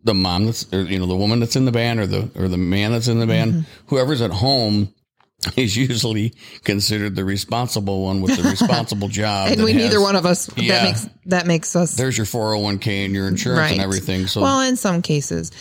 the 0.04 0.14
mom 0.14 0.46
that's 0.46 0.72
or, 0.74 0.82
you 0.82 1.00
know 1.00 1.06
the 1.06 1.16
woman 1.16 1.40
that's 1.40 1.56
in 1.56 1.66
the 1.66 1.72
band 1.72 2.00
or 2.00 2.08
the 2.08 2.30
or 2.36 2.48
the 2.48 2.58
man 2.58 2.92
that's 2.92 3.08
in 3.08 3.20
the 3.20 3.28
band 3.28 3.54
Mm-hmm. 3.54 3.62
whoever's 3.88 4.22
at 4.22 4.32
home 4.32 4.94
is 5.56 5.78
usually 5.78 6.34
considered 6.64 7.16
the 7.16 7.24
responsible 7.24 8.04
one 8.04 8.22
with 8.22 8.36
the 8.42 8.44
responsible 8.50 9.08
job 9.08 9.52
And 9.52 9.64
we 9.64 9.74
neither 9.74 10.02
one 10.02 10.16
of 10.16 10.26
us 10.26 10.50
Yeah. 10.58 10.74
that 10.74 10.84
makes 10.84 11.10
that 11.28 11.48
makes 11.48 11.76
us 11.76 11.96
there's 11.96 12.18
your 12.18 12.26
401k 12.26 13.06
and 13.06 13.14
your 13.14 13.28
insurance 13.28 13.72
and 13.74 13.82
everything 13.82 14.28
so 14.28 14.42
well, 14.42 14.62
in 14.62 14.76
some 14.76 15.02
cases, 15.02 15.52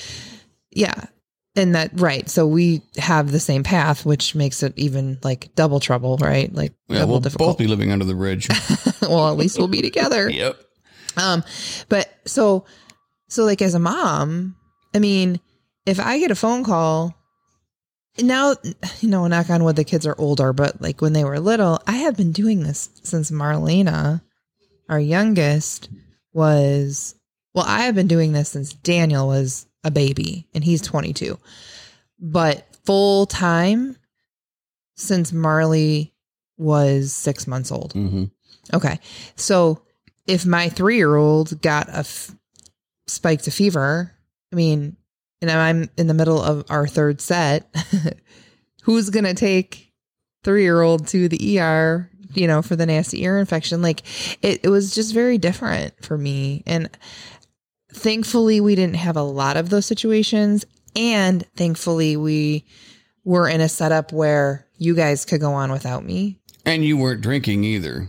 yeah, 0.70 1.04
and 1.54 1.74
that 1.74 1.90
right. 2.00 2.28
So 2.28 2.46
we 2.46 2.82
have 2.96 3.30
the 3.30 3.40
same 3.40 3.62
path, 3.62 4.06
which 4.06 4.34
makes 4.34 4.62
it 4.62 4.72
even 4.76 5.18
like 5.22 5.54
double 5.54 5.80
trouble, 5.80 6.16
right? 6.18 6.52
Like 6.52 6.72
yeah, 6.88 7.00
double 7.00 7.12
we'll 7.14 7.20
difficult. 7.20 7.50
both 7.50 7.58
be 7.58 7.66
living 7.66 7.90
under 7.90 8.04
the 8.04 8.14
bridge 8.14 8.48
well, 9.02 9.30
at 9.30 9.36
least 9.36 9.58
we'll 9.58 9.68
be 9.68 9.82
together. 9.82 10.30
yep 10.30 10.58
Um, 11.16 11.44
but 11.88 12.12
so, 12.24 12.64
so 13.28 13.44
like 13.44 13.62
as 13.62 13.74
a 13.74 13.78
mom, 13.78 14.56
I 14.94 14.98
mean, 14.98 15.40
if 15.86 16.00
I 16.00 16.18
get 16.18 16.30
a 16.30 16.36
phone 16.36 16.64
call 16.64 17.14
now, 18.18 18.54
you 19.00 19.08
know, 19.08 19.26
knock 19.26 19.50
on 19.50 19.64
wood, 19.64 19.76
the 19.76 19.84
kids 19.84 20.06
are 20.06 20.14
older, 20.18 20.52
but 20.52 20.80
like 20.80 21.00
when 21.00 21.12
they 21.12 21.24
were 21.24 21.40
little, 21.40 21.80
I 21.86 21.92
have 21.92 22.16
been 22.16 22.32
doing 22.32 22.60
this 22.62 22.90
since 23.02 23.30
Marlena, 23.30 24.22
our 24.88 25.00
youngest, 25.00 25.88
was, 26.34 27.14
well, 27.54 27.64
I 27.66 27.82
have 27.82 27.94
been 27.94 28.08
doing 28.08 28.32
this 28.32 28.50
since 28.50 28.72
Daniel 28.74 29.28
was 29.28 29.66
a 29.84 29.90
baby 29.90 30.46
and 30.54 30.62
he's 30.64 30.82
22, 30.82 31.38
but 32.18 32.66
full 32.84 33.26
time 33.26 33.96
since 34.96 35.32
Marley 35.32 36.14
was 36.58 37.12
six 37.12 37.46
months 37.46 37.72
old. 37.72 37.92
hmm 37.92 38.24
Okay. 38.72 39.00
So 39.34 39.82
if 40.26 40.46
my 40.46 40.68
three 40.68 40.96
year 40.96 41.16
old 41.16 41.60
got 41.62 41.88
a 41.88 41.98
f- 41.98 42.34
spiked 43.08 43.48
a 43.48 43.50
fever, 43.50 44.12
I 44.52 44.56
mean, 44.56 44.96
and 45.40 45.50
I'm 45.50 45.90
in 45.96 46.06
the 46.06 46.14
middle 46.14 46.40
of 46.40 46.64
our 46.70 46.86
third 46.86 47.20
set, 47.20 47.74
who's 48.82 49.10
going 49.10 49.24
to 49.24 49.34
take 49.34 49.92
three 50.44 50.62
year 50.62 50.80
old 50.80 51.08
to 51.08 51.28
the 51.28 51.58
ER, 51.58 52.08
you 52.34 52.46
know, 52.46 52.62
for 52.62 52.76
the 52.76 52.86
nasty 52.86 53.24
ear 53.24 53.38
infection? 53.38 53.82
Like 53.82 54.02
it, 54.44 54.60
it 54.64 54.68
was 54.68 54.94
just 54.94 55.12
very 55.12 55.38
different 55.38 55.92
for 56.04 56.16
me. 56.16 56.62
And 56.66 56.88
thankfully, 57.92 58.60
we 58.60 58.74
didn't 58.74 58.96
have 58.96 59.16
a 59.16 59.22
lot 59.22 59.56
of 59.56 59.70
those 59.70 59.86
situations. 59.86 60.64
And 60.94 61.44
thankfully, 61.56 62.16
we 62.16 62.64
were 63.24 63.48
in 63.48 63.60
a 63.60 63.68
setup 63.68 64.12
where 64.12 64.66
you 64.78 64.94
guys 64.94 65.24
could 65.24 65.40
go 65.40 65.52
on 65.52 65.70
without 65.72 66.04
me. 66.04 66.38
and 66.64 66.84
you 66.84 66.96
weren't 66.96 67.20
drinking 67.20 67.64
either 67.64 68.08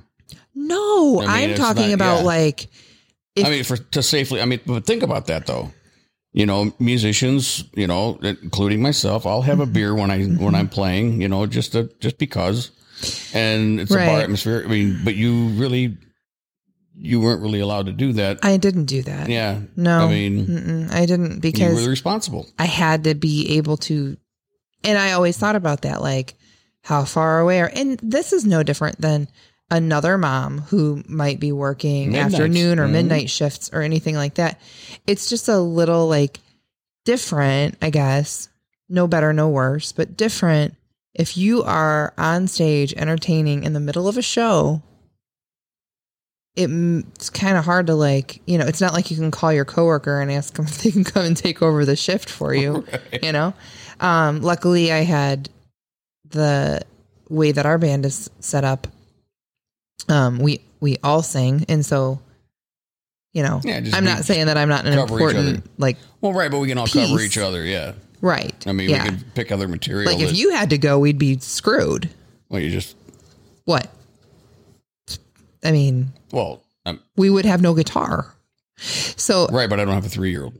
No, 0.56 1.22
I 1.22 1.42
mean, 1.42 1.50
it's 1.52 1.60
talking 1.60 1.90
not- 1.90 1.94
about 1.94 2.18
yeah. 2.20 2.26
like 2.26 2.68
If- 3.36 3.46
I 3.46 3.50
mean, 3.50 3.64
for 3.64 3.78
to 3.78 4.04
safely. 4.04 4.42
I 4.42 4.46
mean, 4.46 4.60
but 4.66 4.86
think 4.86 5.04
about 5.04 5.28
that 5.28 5.46
though. 5.46 5.72
You 6.34 6.46
know, 6.46 6.74
musicians. 6.80 7.64
You 7.76 7.88
know, 7.88 8.20
including 8.22 8.82
myself. 8.82 9.26
I'll 9.26 9.44
have 9.44 9.60
a 9.60 9.64
mm-hmm. 9.64 9.74
beer 9.74 9.96
when 9.96 10.12
I 10.12 10.24
when 10.24 10.56
I'm 10.56 10.66
mm-hmm. 10.66 10.74
playing. 10.74 11.22
You 11.22 11.30
know, 11.30 11.46
just 11.46 11.72
to, 11.74 11.90
just 12.00 12.18
because. 12.18 12.72
And 13.34 13.80
it's 13.80 13.92
a 13.92 13.96
bar 13.96 14.22
atmosphere. 14.22 14.64
I 14.66 14.68
mean, 14.70 15.00
but 15.04 15.16
you 15.16 15.48
really, 15.50 15.98
you 16.96 17.20
weren't 17.22 17.42
really 17.42 17.60
allowed 17.60 17.88
to 17.88 17.92
do 17.92 18.14
that. 18.14 18.40
I 18.44 18.58
didn't 18.58 18.86
do 18.86 19.02
that. 19.04 19.30
yeah. 19.30 19.60
No, 19.76 20.06
I 20.06 20.10
mean, 20.10 20.46
Mm-mm, 20.46 20.92
I 20.92 21.06
didn't 21.06 21.34
you 21.36 21.40
because 21.40 21.84
were 21.84 21.90
responsible. 21.90 22.48
I 22.60 22.66
had 22.66 23.04
to 23.06 23.16
be 23.16 23.58
able 23.58 23.78
to, 23.78 24.16
and 24.84 24.98
I 24.98 25.14
always 25.14 25.38
thought 25.38 25.56
about 25.56 25.82
that, 25.84 26.02
like 26.02 26.36
how 26.82 27.04
far 27.06 27.40
away 27.40 27.62
are, 27.62 27.72
and 27.74 28.00
this 28.04 28.34
is 28.34 28.46
no 28.46 28.62
different 28.64 29.00
than 29.02 29.28
another 29.72 30.18
mom 30.18 30.60
who 30.60 31.02
might 31.08 31.40
be 31.40 31.52
working 31.52 32.12
Midnights. 32.12 32.34
afternoon 32.36 32.78
or 32.80 32.88
Mhm. 32.88 32.92
midnight 32.92 33.30
shifts 33.30 33.70
or 33.74 33.82
anything 33.82 34.14
like 34.16 34.36
that. 34.36 34.60
It's 35.08 35.30
just 35.30 35.48
a 35.48 35.58
little 35.60 36.08
like 36.08 36.40
different, 37.06 37.76
I 37.82 37.90
guess. 37.90 38.50
No 38.90 39.08
better, 39.08 39.34
no 39.34 39.50
worse, 39.50 39.92
but 39.92 40.16
different. 40.18 40.76
If 41.16 41.38
you 41.38 41.64
are 41.64 42.14
on 42.18 42.48
stage 42.48 42.94
entertaining 42.96 43.64
in 43.64 43.74
the 43.74 43.80
middle 43.80 44.08
of 44.08 44.18
a 44.18 44.22
show, 44.22 44.82
it's 46.56 47.30
kind 47.32 47.58
of 47.58 47.66
hard 47.66 47.88
to 47.88 47.96
like, 47.96 48.42
you 48.46 48.58
know, 48.58 48.66
it's 48.66 48.82
not 48.82 48.94
like 48.94 49.10
you 49.10 49.18
can 49.18 49.32
call 49.32 49.52
your 49.52 49.66
coworker 49.66 50.22
and 50.22 50.32
ask 50.32 50.54
them 50.54 50.66
if 50.66 50.84
they 50.84 50.92
can 50.92 51.04
come 51.04 51.26
and 51.26 51.36
take 51.38 51.62
over 51.62 51.84
the 51.86 51.96
shift 51.96 52.30
for 52.30 52.54
you, 52.54 52.86
you 53.24 53.32
know? 53.32 53.54
Um, 54.00 54.42
luckily 54.42 54.92
I 54.92 55.00
had 55.00 55.50
the 56.30 56.82
way 57.30 57.52
that 57.52 57.66
our 57.66 57.78
band 57.78 58.06
is 58.06 58.30
set 58.40 58.64
up. 58.64 58.88
Um, 60.10 60.40
we, 60.40 60.62
we 60.80 60.98
all 61.04 61.24
sing. 61.24 61.66
And 61.70 61.84
so, 61.84 62.20
you 63.34 63.42
know, 63.42 63.62
Yeah, 63.64 63.82
I'm 63.94 64.04
not 64.06 64.26
saying 64.26 64.46
that 64.46 64.58
I'm 64.58 64.70
not 64.70 64.86
an 64.86 64.94
cover 64.94 65.18
each 65.18 65.36
other. 65.36 65.40
important, 65.40 65.80
like, 65.80 65.98
Well, 66.22 66.34
right, 66.34 66.52
but 66.52 66.60
we 66.60 66.68
can 66.68 66.78
all 66.78 66.88
cover 66.88 67.20
each 67.20 67.38
other. 67.38 67.64
Yeah. 67.66 67.94
right. 68.22 68.54
I 68.68 68.74
mean, 68.74 68.90
yeah. 68.90 69.04
we 69.06 69.10
could 69.10 69.34
pick 69.34 69.52
other 69.52 69.68
material. 69.68 70.12
like 70.12 70.22
if 70.22 70.36
you 70.36 70.52
had 70.52 70.70
to 70.70 70.78
go, 70.78 71.00
we'd 71.00 71.18
be 71.18 71.40
screwed. 71.40 72.10
well, 72.50 72.62
you 72.62 72.70
just 72.70 72.96
What? 73.66 73.90
I 75.64 75.72
mean, 75.72 76.14
well, 76.32 76.64
um, 76.86 77.00
we 77.16 77.30
would 77.30 77.46
have 77.46 77.62
no 77.62 77.74
guitar. 77.74 78.34
So 78.78 79.48
right, 79.48 79.70
but 79.70 79.80
I 79.80 79.86
don't 79.86 79.94
have 79.94 80.06
a 80.06 80.10
three 80.10 80.32
year 80.32 80.44
old. 80.44 80.58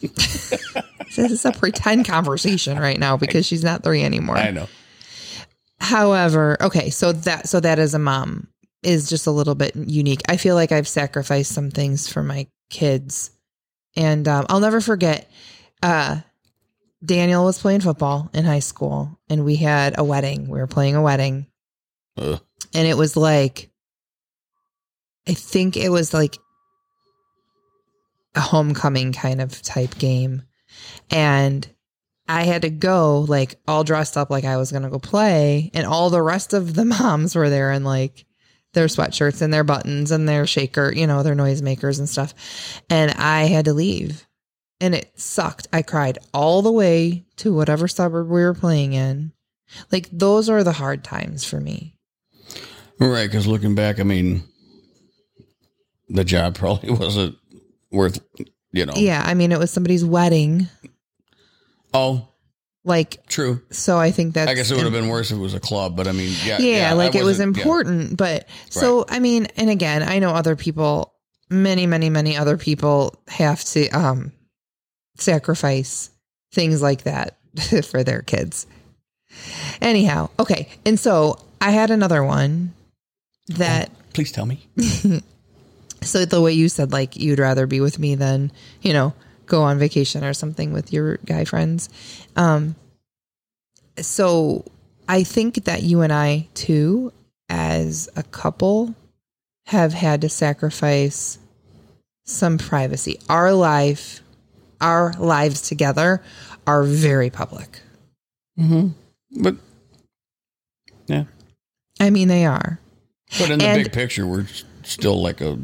this 0.00 1.18
is 1.18 1.44
a 1.44 1.52
pretend 1.52 2.06
conversation 2.06 2.78
right 2.78 2.98
now 2.98 3.16
because 3.16 3.46
she's 3.46 3.64
not 3.64 3.82
three 3.82 4.02
anymore. 4.02 4.36
I 4.36 4.50
know. 4.50 4.68
However, 5.80 6.56
okay, 6.60 6.90
so 6.90 7.12
that 7.12 7.48
so 7.48 7.60
that 7.60 7.78
as 7.78 7.94
a 7.94 7.98
mom 7.98 8.48
is 8.82 9.08
just 9.08 9.26
a 9.26 9.30
little 9.30 9.54
bit 9.54 9.74
unique. 9.76 10.22
I 10.28 10.36
feel 10.36 10.54
like 10.54 10.72
I've 10.72 10.88
sacrificed 10.88 11.52
some 11.52 11.70
things 11.70 12.08
for 12.08 12.22
my 12.22 12.46
kids, 12.70 13.30
and 13.96 14.26
um, 14.28 14.46
I'll 14.48 14.60
never 14.60 14.80
forget. 14.80 15.30
Uh, 15.82 16.20
Daniel 17.04 17.44
was 17.44 17.58
playing 17.58 17.80
football 17.80 18.30
in 18.32 18.44
high 18.44 18.60
school, 18.60 19.18
and 19.28 19.44
we 19.44 19.56
had 19.56 19.98
a 19.98 20.04
wedding. 20.04 20.48
We 20.48 20.58
were 20.58 20.66
playing 20.66 20.96
a 20.96 21.02
wedding, 21.02 21.46
Ugh. 22.16 22.40
and 22.72 22.88
it 22.88 22.96
was 22.96 23.16
like, 23.16 23.70
I 25.28 25.34
think 25.34 25.76
it 25.76 25.88
was 25.88 26.12
like 26.12 26.38
a 28.34 28.40
homecoming 28.40 29.12
kind 29.12 29.40
of 29.40 29.62
type 29.62 29.98
game, 29.98 30.42
and 31.10 31.66
I 32.28 32.44
had 32.44 32.62
to 32.62 32.70
go 32.70 33.20
like 33.20 33.56
all 33.66 33.84
dressed 33.84 34.16
up 34.16 34.30
like 34.30 34.44
I 34.44 34.56
was 34.56 34.72
gonna 34.72 34.90
go 34.90 34.98
play, 34.98 35.70
and 35.74 35.86
all 35.86 36.10
the 36.10 36.22
rest 36.22 36.52
of 36.52 36.74
the 36.74 36.84
moms 36.84 37.34
were 37.34 37.50
there 37.50 37.72
in 37.72 37.84
like 37.84 38.26
their 38.74 38.86
sweatshirts 38.86 39.40
and 39.40 39.54
their 39.54 39.64
buttons 39.64 40.10
and 40.10 40.28
their 40.28 40.46
shaker, 40.46 40.92
you 40.92 41.06
know, 41.06 41.22
their 41.22 41.34
noisemakers 41.34 41.98
and 41.98 42.08
stuff. 42.08 42.34
And 42.90 43.12
I 43.12 43.44
had 43.44 43.64
to 43.64 43.72
leave. 43.72 44.26
And 44.80 44.94
it 44.94 45.18
sucked. 45.18 45.68
I 45.72 45.82
cried 45.82 46.18
all 46.34 46.60
the 46.60 46.72
way 46.72 47.24
to 47.36 47.54
whatever 47.54 47.88
suburb 47.88 48.28
we 48.28 48.42
were 48.42 48.54
playing 48.54 48.92
in. 48.92 49.32
Like 49.90 50.08
those 50.12 50.50
are 50.50 50.62
the 50.62 50.72
hard 50.72 51.04
times 51.04 51.44
for 51.44 51.60
me. 51.60 51.96
Right, 52.98 53.26
because 53.26 53.46
looking 53.46 53.74
back, 53.74 53.98
I 53.98 54.02
mean, 54.02 54.42
the 56.08 56.24
job 56.24 56.54
probably 56.58 56.90
wasn't 56.90 57.36
worth, 57.90 58.20
you 58.72 58.86
know. 58.86 58.94
Yeah, 58.96 59.22
I 59.24 59.34
mean 59.34 59.52
it 59.52 59.58
was 59.58 59.70
somebody's 59.70 60.04
wedding. 60.04 60.68
Oh, 61.92 62.28
Like 62.84 63.24
true. 63.28 63.62
so 63.70 63.98
I 63.98 64.10
think 64.10 64.34
that 64.34 64.48
I 64.48 64.54
guess 64.54 64.70
it 64.70 64.74
would 64.74 64.84
have 64.84 64.92
been 64.92 65.08
worse 65.08 65.30
if 65.30 65.38
it 65.38 65.40
was 65.40 65.54
a 65.54 65.60
club, 65.60 65.96
but 65.96 66.06
I 66.08 66.12
mean, 66.12 66.34
yeah, 66.44 66.58
yeah, 66.58 66.90
I 66.90 66.94
like 66.94 67.14
it 67.14 67.18
was 67.24 67.38
wasn't- 67.38 67.56
yeah. 67.56 67.62
important 67.62 68.16
but 68.16 68.48
so 68.68 69.04
i 69.08 69.18
mean 69.20 69.46
and 69.56 69.70
again 69.70 70.02
i 70.02 70.18
know 70.18 70.30
other 70.30 70.56
people 70.56 71.14
many 71.50 71.86
many 71.86 72.10
many 72.10 72.36
other 72.36 72.56
people 72.58 73.14
have 73.28 73.62
to 73.64 73.88
um 73.90 74.32
sacrifice 75.16 76.10
things 76.52 76.82
like 76.82 77.04
that 77.04 77.36
for 77.84 78.02
their 78.04 78.22
kids 78.22 78.66
anyhow 79.80 80.28
okay 80.38 80.68
and 80.84 80.98
so 80.98 81.38
i 81.60 81.70
had 81.70 81.90
another 81.90 82.22
one 82.24 82.72
that 83.48 83.90
Please 84.12 84.30
tell 84.32 84.46
me. 84.46 84.66
so 86.04 86.24
the 86.24 86.40
way 86.40 86.52
you 86.52 86.68
said 86.68 86.92
like 86.92 87.16
you'd 87.16 87.38
rather 87.38 87.66
be 87.66 87.80
with 87.80 87.98
me 87.98 88.14
than 88.14 88.52
you 88.82 88.92
know 88.92 89.12
go 89.46 89.62
on 89.62 89.78
vacation 89.78 90.24
or 90.24 90.32
something 90.34 90.72
with 90.72 90.92
your 90.92 91.16
guy 91.26 91.44
friends. 91.44 91.88
Um 92.36 92.76
so 93.98 94.64
i 95.08 95.22
think 95.22 95.64
that 95.64 95.82
you 95.82 96.00
and 96.00 96.12
i 96.12 96.48
too 96.54 97.12
as 97.48 98.08
a 98.16 98.22
couple 98.22 98.94
have 99.66 99.92
had 99.92 100.20
to 100.22 100.28
sacrifice 100.28 101.38
some 102.26 102.58
privacy. 102.58 103.18
Our 103.28 103.52
life 103.52 104.20
our 104.80 105.12
lives 105.18 105.60
together 105.62 106.22
are 106.66 106.82
very 106.82 107.30
public. 107.30 107.80
But 108.56 109.56
yeah, 111.06 111.24
I 112.00 112.10
mean, 112.10 112.28
they 112.28 112.44
are. 112.46 112.80
but 113.38 113.50
in 113.50 113.58
the 113.58 113.66
And- 113.66 113.82
big 113.84 113.92
picture, 113.92 114.26
we're 114.26 114.46
still 114.82 115.20
like 115.22 115.40
a 115.40 115.58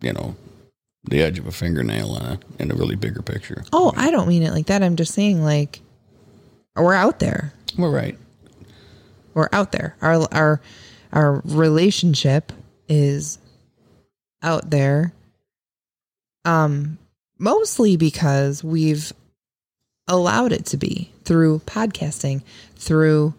you 0.00 0.12
know 0.12 0.36
the 1.08 1.22
edge 1.22 1.38
of 1.38 1.46
a 1.46 1.52
fingernail 1.52 2.16
in 2.16 2.22
a 2.22 2.38
in 2.58 2.70
a 2.70 2.74
really 2.74 2.96
bigger 2.96 3.22
picture. 3.22 3.64
Oh, 3.72 3.92
I 3.96 4.10
don't 4.10 4.28
mean 4.28 4.42
it 4.42 4.52
like 4.52 4.66
that. 4.66 4.82
I'm 4.82 4.96
just 4.96 5.14
saying, 5.14 5.42
like, 5.42 5.80
we're 6.74 6.94
out 6.94 7.20
there. 7.20 7.52
We're 7.78 7.90
right. 7.90 8.18
We're 9.34 9.48
out 9.52 9.72
there. 9.72 9.96
Our 10.00 10.26
our 10.32 10.60
our 11.12 11.42
relationship 11.44 12.52
is 12.88 13.38
out 14.42 14.70
there. 14.70 15.12
Um, 16.44 16.98
mostly 17.38 17.96
because 17.96 18.62
we've 18.62 19.12
allowed 20.08 20.52
it 20.52 20.66
to 20.66 20.76
be 20.76 21.10
through 21.24 21.60
podcasting, 21.60 22.42
through 22.76 23.34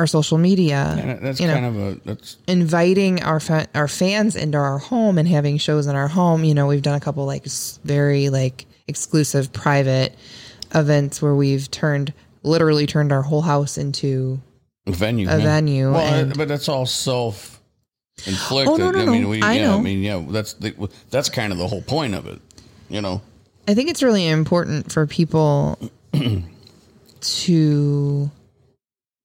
our 0.00 0.06
social 0.06 0.38
media. 0.38 0.96
And 0.98 1.20
that's 1.20 1.40
you 1.40 1.46
know. 1.46 1.52
kind 1.52 1.66
of 1.66 1.76
a 1.76 2.00
that's 2.06 2.38
inviting 2.48 3.22
our 3.22 3.38
fa- 3.38 3.68
our 3.74 3.86
fans 3.86 4.34
into 4.34 4.56
our 4.56 4.78
home 4.78 5.18
and 5.18 5.28
having 5.28 5.58
shows 5.58 5.86
in 5.86 5.94
our 5.94 6.08
home. 6.08 6.42
You 6.42 6.54
know, 6.54 6.66
we've 6.66 6.82
done 6.82 6.96
a 6.96 7.00
couple 7.00 7.26
like 7.26 7.44
very 7.84 8.30
like 8.30 8.66
exclusive 8.88 9.52
private 9.52 10.16
events 10.74 11.20
where 11.20 11.34
we've 11.34 11.70
turned 11.70 12.14
literally 12.42 12.86
turned 12.86 13.12
our 13.12 13.22
whole 13.22 13.42
house 13.42 13.76
into 13.76 14.40
a 14.86 14.92
venue. 14.92 15.28
a 15.28 15.36
yeah. 15.36 15.44
venue. 15.44 15.92
Well, 15.92 16.14
and, 16.14 16.36
but 16.36 16.48
that's 16.48 16.68
all 16.68 16.86
self 16.86 17.60
inflicted. 18.26 18.72
Oh, 18.72 18.76
no, 18.76 18.90
no, 18.90 19.02
I 19.02 19.04
mean, 19.06 19.22
no. 19.22 19.28
we, 19.28 19.42
I 19.42 19.54
yeah, 19.54 19.66
know. 19.66 19.78
I 19.78 19.82
mean, 19.82 20.02
yeah, 20.02 20.24
that's 20.28 20.54
the, 20.54 20.90
that's 21.10 21.28
kind 21.28 21.52
of 21.52 21.58
the 21.58 21.68
whole 21.68 21.82
point 21.82 22.14
of 22.14 22.26
it. 22.26 22.40
You 22.88 23.02
know, 23.02 23.20
I 23.68 23.74
think 23.74 23.90
it's 23.90 24.02
really 24.02 24.26
important 24.26 24.90
for 24.90 25.06
people 25.06 25.78
to 27.20 28.30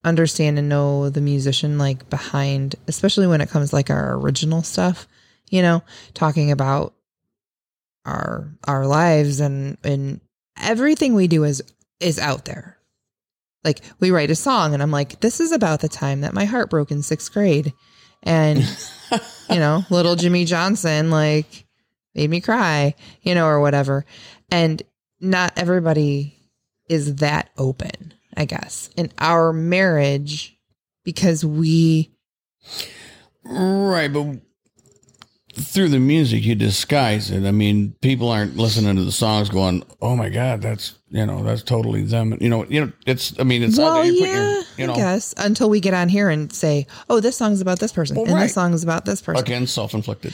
understand 0.05 0.57
and 0.57 0.69
know 0.69 1.09
the 1.09 1.21
musician 1.21 1.77
like 1.77 2.09
behind, 2.09 2.75
especially 2.87 3.27
when 3.27 3.41
it 3.41 3.49
comes 3.49 3.73
like 3.73 3.89
our 3.89 4.15
original 4.15 4.61
stuff, 4.61 5.07
you 5.49 5.61
know, 5.61 5.83
talking 6.13 6.51
about 6.51 6.93
our 8.05 8.55
our 8.65 8.85
lives 8.85 9.39
and 9.39 9.77
and 9.83 10.21
everything 10.61 11.13
we 11.15 11.27
do 11.27 11.43
is 11.43 11.61
is 11.99 12.19
out 12.19 12.45
there. 12.45 12.77
Like 13.63 13.81
we 13.99 14.11
write 14.11 14.29
a 14.29 14.35
song 14.35 14.73
and 14.73 14.83
I'm 14.83 14.91
like, 14.91 15.19
this 15.21 15.39
is 15.39 15.51
about 15.51 15.81
the 15.81 15.89
time 15.89 16.21
that 16.21 16.33
my 16.33 16.45
heart 16.45 16.69
broke 16.69 16.91
in 16.91 17.01
sixth 17.01 17.33
grade. 17.33 17.73
And 18.21 18.59
you 19.49 19.57
know, 19.57 19.83
little 19.89 20.15
Jimmy 20.15 20.45
Johnson 20.45 21.09
like 21.09 21.65
made 22.13 22.29
me 22.29 22.41
cry, 22.41 22.93
you 23.21 23.33
know, 23.33 23.47
or 23.47 23.59
whatever. 23.59 24.05
And 24.49 24.81
not 25.19 25.53
everybody 25.57 26.37
is 26.87 27.15
that 27.15 27.49
open, 27.57 28.13
I 28.37 28.45
guess. 28.45 28.89
In 28.95 29.11
our 29.19 29.53
marriage, 29.53 30.57
because 31.03 31.45
we 31.45 32.11
right? 33.43 34.11
But 34.11 34.39
through 35.53 35.89
the 35.89 35.99
music, 35.99 36.43
you 36.43 36.55
disguise 36.55 37.31
it. 37.31 37.45
I 37.45 37.51
mean, 37.51 37.95
people 38.01 38.29
aren't 38.29 38.57
listening 38.57 38.95
to 38.97 39.05
the 39.05 39.11
songs, 39.11 39.49
going, 39.49 39.83
"Oh 40.01 40.15
my 40.15 40.29
god, 40.29 40.61
that's 40.61 40.95
you 41.09 41.25
know, 41.25 41.43
that's 41.43 41.63
totally 41.63 42.03
them." 42.03 42.37
You 42.41 42.49
know, 42.49 42.65
you 42.65 42.85
know, 42.85 42.91
it's. 43.05 43.39
I 43.39 43.43
mean, 43.43 43.63
it's 43.63 43.79
out 43.79 43.83
well, 43.83 44.03
there. 44.03 44.11
You 44.11 44.25
yeah, 44.25 44.53
your, 44.53 44.63
you 44.77 44.87
know, 44.87 44.93
I 44.93 44.97
guess 44.97 45.33
until 45.37 45.69
we 45.69 45.79
get 45.79 45.93
on 45.93 46.09
here 46.09 46.29
and 46.29 46.51
say, 46.51 46.87
"Oh, 47.09 47.19
this 47.19 47.37
song's 47.37 47.61
about 47.61 47.79
this 47.79 47.93
person, 47.93 48.17
Well, 48.17 48.25
and 48.25 48.35
right. 48.35 48.43
this 48.43 48.53
song's 48.53 48.83
about 48.83 49.05
this 49.05 49.21
person." 49.21 49.43
again, 49.43 49.67
self-inflicted. 49.67 50.33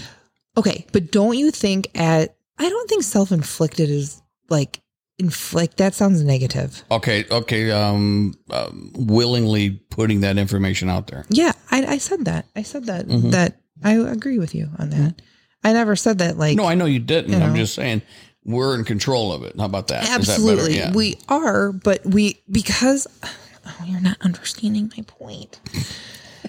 Okay, 0.58 0.86
but 0.92 1.12
don't 1.12 1.38
you 1.38 1.52
think 1.52 1.90
at 1.96 2.36
I 2.58 2.70
don't 2.70 2.90
think 2.90 3.04
self-inflicted 3.04 3.90
is 3.90 4.22
like 4.50 4.81
inflict 5.22 5.78
that 5.78 5.94
sounds 5.94 6.24
negative. 6.24 6.84
Okay, 6.90 7.26
okay. 7.30 7.70
Um, 7.72 8.34
um, 8.50 8.92
willingly 8.96 9.70
putting 9.92 10.22
that 10.22 10.38
information 10.38 10.90
out 10.90 11.08
there. 11.08 11.26
Yeah, 11.30 11.54
I, 11.70 11.86
I 11.86 11.98
said 12.00 12.26
that. 12.26 12.46
I 12.56 12.64
said 12.64 12.86
that 12.88 13.08
Mhm. 13.08 13.32
that 13.32 13.62
I 13.84 13.94
agree 13.94 14.40
with 14.40 14.54
you 14.56 14.70
on 14.80 14.90
that. 14.90 15.22
I 15.64 15.74
never 15.74 15.96
said 15.96 16.18
that 16.18 16.38
like 16.38 16.58
No, 16.58 16.66
I 16.66 16.74
know 16.76 16.86
you 16.86 17.00
didn't. 17.00 17.32
you 17.34 17.38
I'm 17.38 17.56
just 17.56 17.76
saying 17.76 18.02
we're 18.44 18.74
in 18.78 18.84
control 18.84 19.32
of 19.32 19.44
it. 19.44 19.54
How 19.58 19.66
about 19.66 19.88
that? 19.90 20.10
Absolutely. 20.10 20.76
Yeah. 20.78 20.92
We 20.92 21.18
are, 21.30 21.72
but 21.72 22.04
we 22.06 22.42
because 22.52 23.06
oh, 23.24 23.76
you're 23.86 24.02
not 24.02 24.18
understanding 24.22 24.92
my 24.98 25.04
point. 25.04 25.60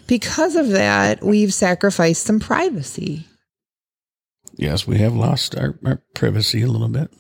because 0.07 0.57
of 0.57 0.71
that, 0.71 1.23
we've 1.23 1.53
sacrificed 1.53 2.23
some 2.25 2.41
privacy. 2.41 3.27
yes, 4.57 4.87
we 4.87 4.99
have 4.99 5.15
lost 5.15 5.55
our, 5.57 5.79
our 5.85 6.03
privacy 6.15 6.63
a 6.63 6.69
little 6.69 6.89
bit. 6.89 7.11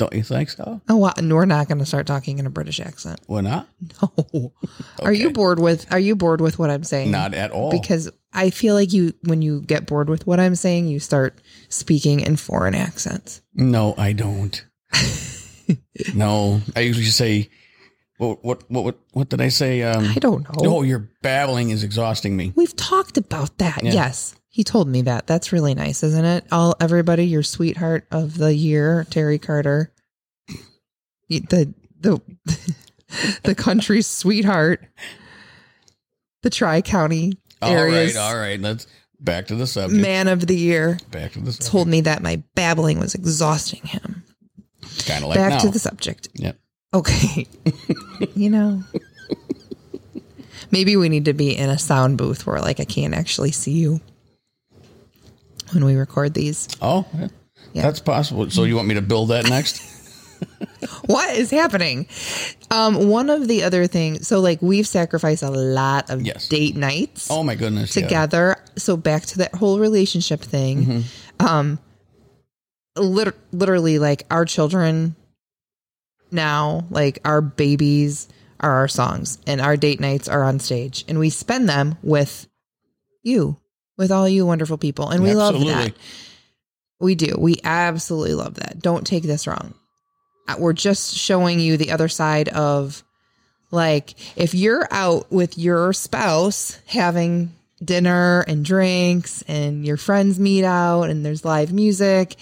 Don't 0.00 0.14
you 0.14 0.22
think 0.22 0.48
so? 0.48 0.80
Oh, 0.88 0.96
wow. 0.96 1.12
and 1.18 1.30
we're 1.30 1.44
not 1.44 1.68
going 1.68 1.78
to 1.78 1.84
start 1.84 2.06
talking 2.06 2.38
in 2.38 2.46
a 2.46 2.50
British 2.50 2.80
accent. 2.80 3.20
Why 3.26 3.42
not? 3.42 3.68
No. 4.02 4.52
Are 5.02 5.12
you 5.12 5.30
bored 5.30 5.58
with 5.58 5.92
Are 5.92 5.98
you 5.98 6.16
bored 6.16 6.40
with 6.40 6.58
what 6.58 6.70
I'm 6.70 6.84
saying? 6.84 7.10
Not 7.10 7.34
at 7.34 7.50
all. 7.50 7.70
because 7.70 8.10
I 8.32 8.48
feel 8.48 8.74
like 8.74 8.94
you 8.94 9.12
when 9.24 9.42
you 9.42 9.60
get 9.60 9.84
bored 9.86 10.08
with 10.08 10.26
what 10.26 10.40
I'm 10.40 10.54
saying, 10.54 10.86
you 10.86 11.00
start 11.00 11.38
speaking 11.68 12.20
in 12.20 12.36
foreign 12.36 12.74
accents. 12.74 13.42
no, 13.52 13.94
I 13.98 14.14
don't. 14.14 14.64
no, 16.14 16.62
I 16.74 16.80
usually 16.80 17.04
say, 17.04 17.50
what, 18.16 18.42
what, 18.42 18.70
what, 18.70 18.84
what, 18.84 18.98
what 19.12 19.28
did 19.28 19.40
I 19.42 19.48
say? 19.48 19.82
Um, 19.82 20.04
I 20.04 20.14
don't 20.14 20.44
know. 20.44 20.76
oh, 20.76 20.82
your 20.82 21.10
babbling 21.20 21.70
is 21.70 21.84
exhausting 21.84 22.36
me. 22.36 22.52
We've 22.56 22.74
talked 22.74 23.18
about 23.18 23.58
that. 23.58 23.84
Yeah. 23.84 23.92
Yes. 23.92 24.34
He 24.52 24.64
told 24.64 24.88
me 24.88 25.02
that. 25.02 25.28
That's 25.28 25.52
really 25.52 25.74
nice, 25.74 26.02
isn't 26.02 26.24
it? 26.24 26.44
All 26.50 26.74
everybody, 26.80 27.24
your 27.24 27.44
sweetheart 27.44 28.06
of 28.10 28.36
the 28.36 28.52
year, 28.52 29.06
Terry 29.08 29.38
Carter. 29.38 29.92
The 31.28 31.72
the 32.00 32.20
the 33.44 33.54
country's 33.54 34.08
sweetheart. 34.08 34.84
The 36.42 36.50
Tri 36.50 36.80
County 36.80 37.34
All 37.62 37.74
right, 37.74 38.16
all 38.16 38.36
right. 38.36 38.58
Let's 38.58 38.86
back 39.20 39.46
to 39.48 39.54
the 39.54 39.66
subject. 39.66 40.00
man 40.00 40.26
of 40.26 40.46
the 40.46 40.56
year 40.56 40.98
Back 41.10 41.32
to 41.32 41.40
the 41.40 41.52
subject. 41.52 41.70
told 41.70 41.86
me 41.86 42.00
that 42.00 42.22
my 42.22 42.42
babbling 42.54 42.98
was 42.98 43.14
exhausting 43.14 43.82
him. 43.84 44.24
Kind 45.06 45.22
of 45.22 45.28
like 45.28 45.36
Back 45.36 45.50
now. 45.50 45.58
to 45.58 45.68
the 45.68 45.78
subject. 45.78 46.28
Yep. 46.34 46.58
Okay. 46.94 47.46
you 48.34 48.48
know. 48.50 48.82
Maybe 50.70 50.96
we 50.96 51.08
need 51.08 51.26
to 51.26 51.34
be 51.34 51.56
in 51.56 51.68
a 51.68 51.78
sound 51.78 52.16
booth 52.16 52.46
where 52.46 52.58
like 52.60 52.80
I 52.80 52.84
can't 52.84 53.14
actually 53.14 53.52
see 53.52 53.72
you 53.72 54.00
when 55.72 55.84
we 55.84 55.94
record 55.96 56.34
these. 56.34 56.68
Oh, 56.82 57.06
yeah. 57.14 57.28
Yeah. 57.72 57.82
that's 57.82 58.00
possible. 58.00 58.50
So 58.50 58.64
you 58.64 58.74
want 58.76 58.88
me 58.88 58.94
to 58.94 59.02
build 59.02 59.28
that 59.30 59.48
next? 59.48 59.82
What 61.04 61.36
is 61.36 61.50
happening? 61.50 62.06
Um 62.70 63.08
one 63.10 63.28
of 63.28 63.46
the 63.46 63.62
other 63.64 63.86
things 63.86 64.26
so 64.26 64.40
like 64.40 64.62
we've 64.62 64.86
sacrificed 64.86 65.42
a 65.42 65.50
lot 65.50 66.08
of 66.08 66.22
Yes. 66.22 66.48
date 66.48 66.74
nights 66.76 67.28
oh 67.30 67.42
my 67.42 67.54
goodness. 67.54 67.94
yeah. 67.94 68.02
together. 68.04 68.56
So 68.76 68.96
back 68.96 69.26
to 69.26 69.38
that 69.38 69.54
whole 69.54 69.78
relationship 69.78 70.40
thing. 70.40 70.84
Mm-hmm. 70.86 71.46
Um 71.46 71.78
lit- 72.96 73.36
literally 73.52 73.98
like 73.98 74.24
our 74.30 74.46
children 74.46 75.14
now, 76.30 76.86
like 76.90 77.18
our 77.26 77.42
babies 77.42 78.28
are 78.60 78.70
our 78.72 78.88
songs 78.88 79.38
and 79.46 79.60
our 79.60 79.76
date 79.76 80.00
nights 80.00 80.26
are 80.28 80.42
on 80.42 80.58
stage 80.58 81.04
and 81.08 81.18
we 81.18 81.28
spend 81.28 81.68
them 81.68 81.98
with 82.02 82.46
you, 83.22 83.58
with 84.00 84.10
all 84.10 84.26
you 84.26 84.46
wonderful 84.46 84.78
people. 84.78 85.10
And 85.10 85.22
we 85.22 85.34
love 85.34 85.60
that. 85.60 85.92
We 87.00 87.14
do. 87.14 87.36
We 87.38 87.56
absolutely 87.62 88.32
love 88.34 88.54
that. 88.54 88.80
Don't 88.80 89.06
take 89.06 89.24
this 89.24 89.46
wrong. 89.46 89.74
Uh, 90.48 90.56
We're 90.58 90.72
just 90.72 91.14
showing 91.14 91.60
you 91.60 91.76
the 91.76 91.92
other 91.92 92.08
side 92.08 92.48
of 92.48 93.04
like 93.70 94.14
if 94.38 94.54
you're 94.54 94.88
out 94.90 95.30
with 95.30 95.58
your 95.58 95.92
spouse 95.92 96.80
having 96.86 97.52
dinner 97.84 98.40
and 98.48 98.64
drinks 98.64 99.42
and 99.42 99.84
your 99.84 99.98
friends 99.98 100.40
meet 100.40 100.64
out 100.64 101.04
and 101.04 101.24
there's 101.24 101.44
live 101.44 101.72
music 101.72 102.36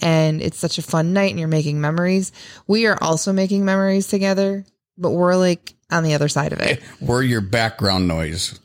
and 0.00 0.42
it's 0.42 0.58
such 0.58 0.78
a 0.78 0.82
fun 0.82 1.12
night 1.12 1.30
and 1.30 1.38
you're 1.38 1.48
making 1.48 1.80
memories. 1.80 2.32
We 2.66 2.86
are 2.86 2.98
also 3.00 3.32
making 3.32 3.64
memories 3.64 4.08
together, 4.08 4.64
but 4.98 5.10
we're 5.10 5.36
like 5.36 5.74
on 5.92 6.02
the 6.02 6.14
other 6.14 6.28
side 6.28 6.52
of 6.52 6.58
it. 6.58 6.82
We're 7.00 7.22
your 7.22 7.40
background 7.40 8.08
noise. 8.08 8.58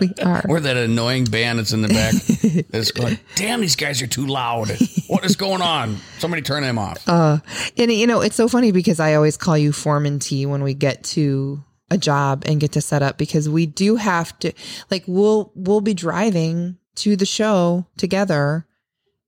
We 0.00 0.12
are. 0.22 0.44
We're 0.48 0.60
that 0.60 0.76
annoying 0.76 1.24
band 1.24 1.58
that's 1.58 1.72
in 1.72 1.82
the 1.82 1.88
back 1.88 2.66
that's 2.70 2.90
going, 2.92 3.18
damn, 3.36 3.60
these 3.60 3.76
guys 3.76 4.02
are 4.02 4.06
too 4.06 4.26
loud. 4.26 4.70
What 5.08 5.24
is 5.24 5.36
going 5.36 5.62
on? 5.62 5.96
Somebody 6.18 6.42
turn 6.42 6.62
them 6.62 6.78
off. 6.78 7.08
Uh, 7.08 7.38
and 7.76 7.92
you 7.92 8.06
know, 8.06 8.20
it's 8.20 8.36
so 8.36 8.48
funny 8.48 8.72
because 8.72 9.00
I 9.00 9.14
always 9.14 9.36
call 9.36 9.58
you 9.58 9.72
Foreman 9.72 10.18
T 10.18 10.46
when 10.46 10.62
we 10.62 10.74
get 10.74 11.04
to 11.04 11.62
a 11.90 11.98
job 11.98 12.44
and 12.46 12.60
get 12.60 12.72
to 12.72 12.80
set 12.80 13.02
up 13.02 13.18
because 13.18 13.48
we 13.48 13.66
do 13.66 13.96
have 13.96 14.38
to 14.38 14.52
like 14.90 15.04
we'll 15.06 15.50
we'll 15.56 15.80
be 15.80 15.94
driving 15.94 16.78
to 16.94 17.16
the 17.16 17.26
show 17.26 17.86
together 17.96 18.64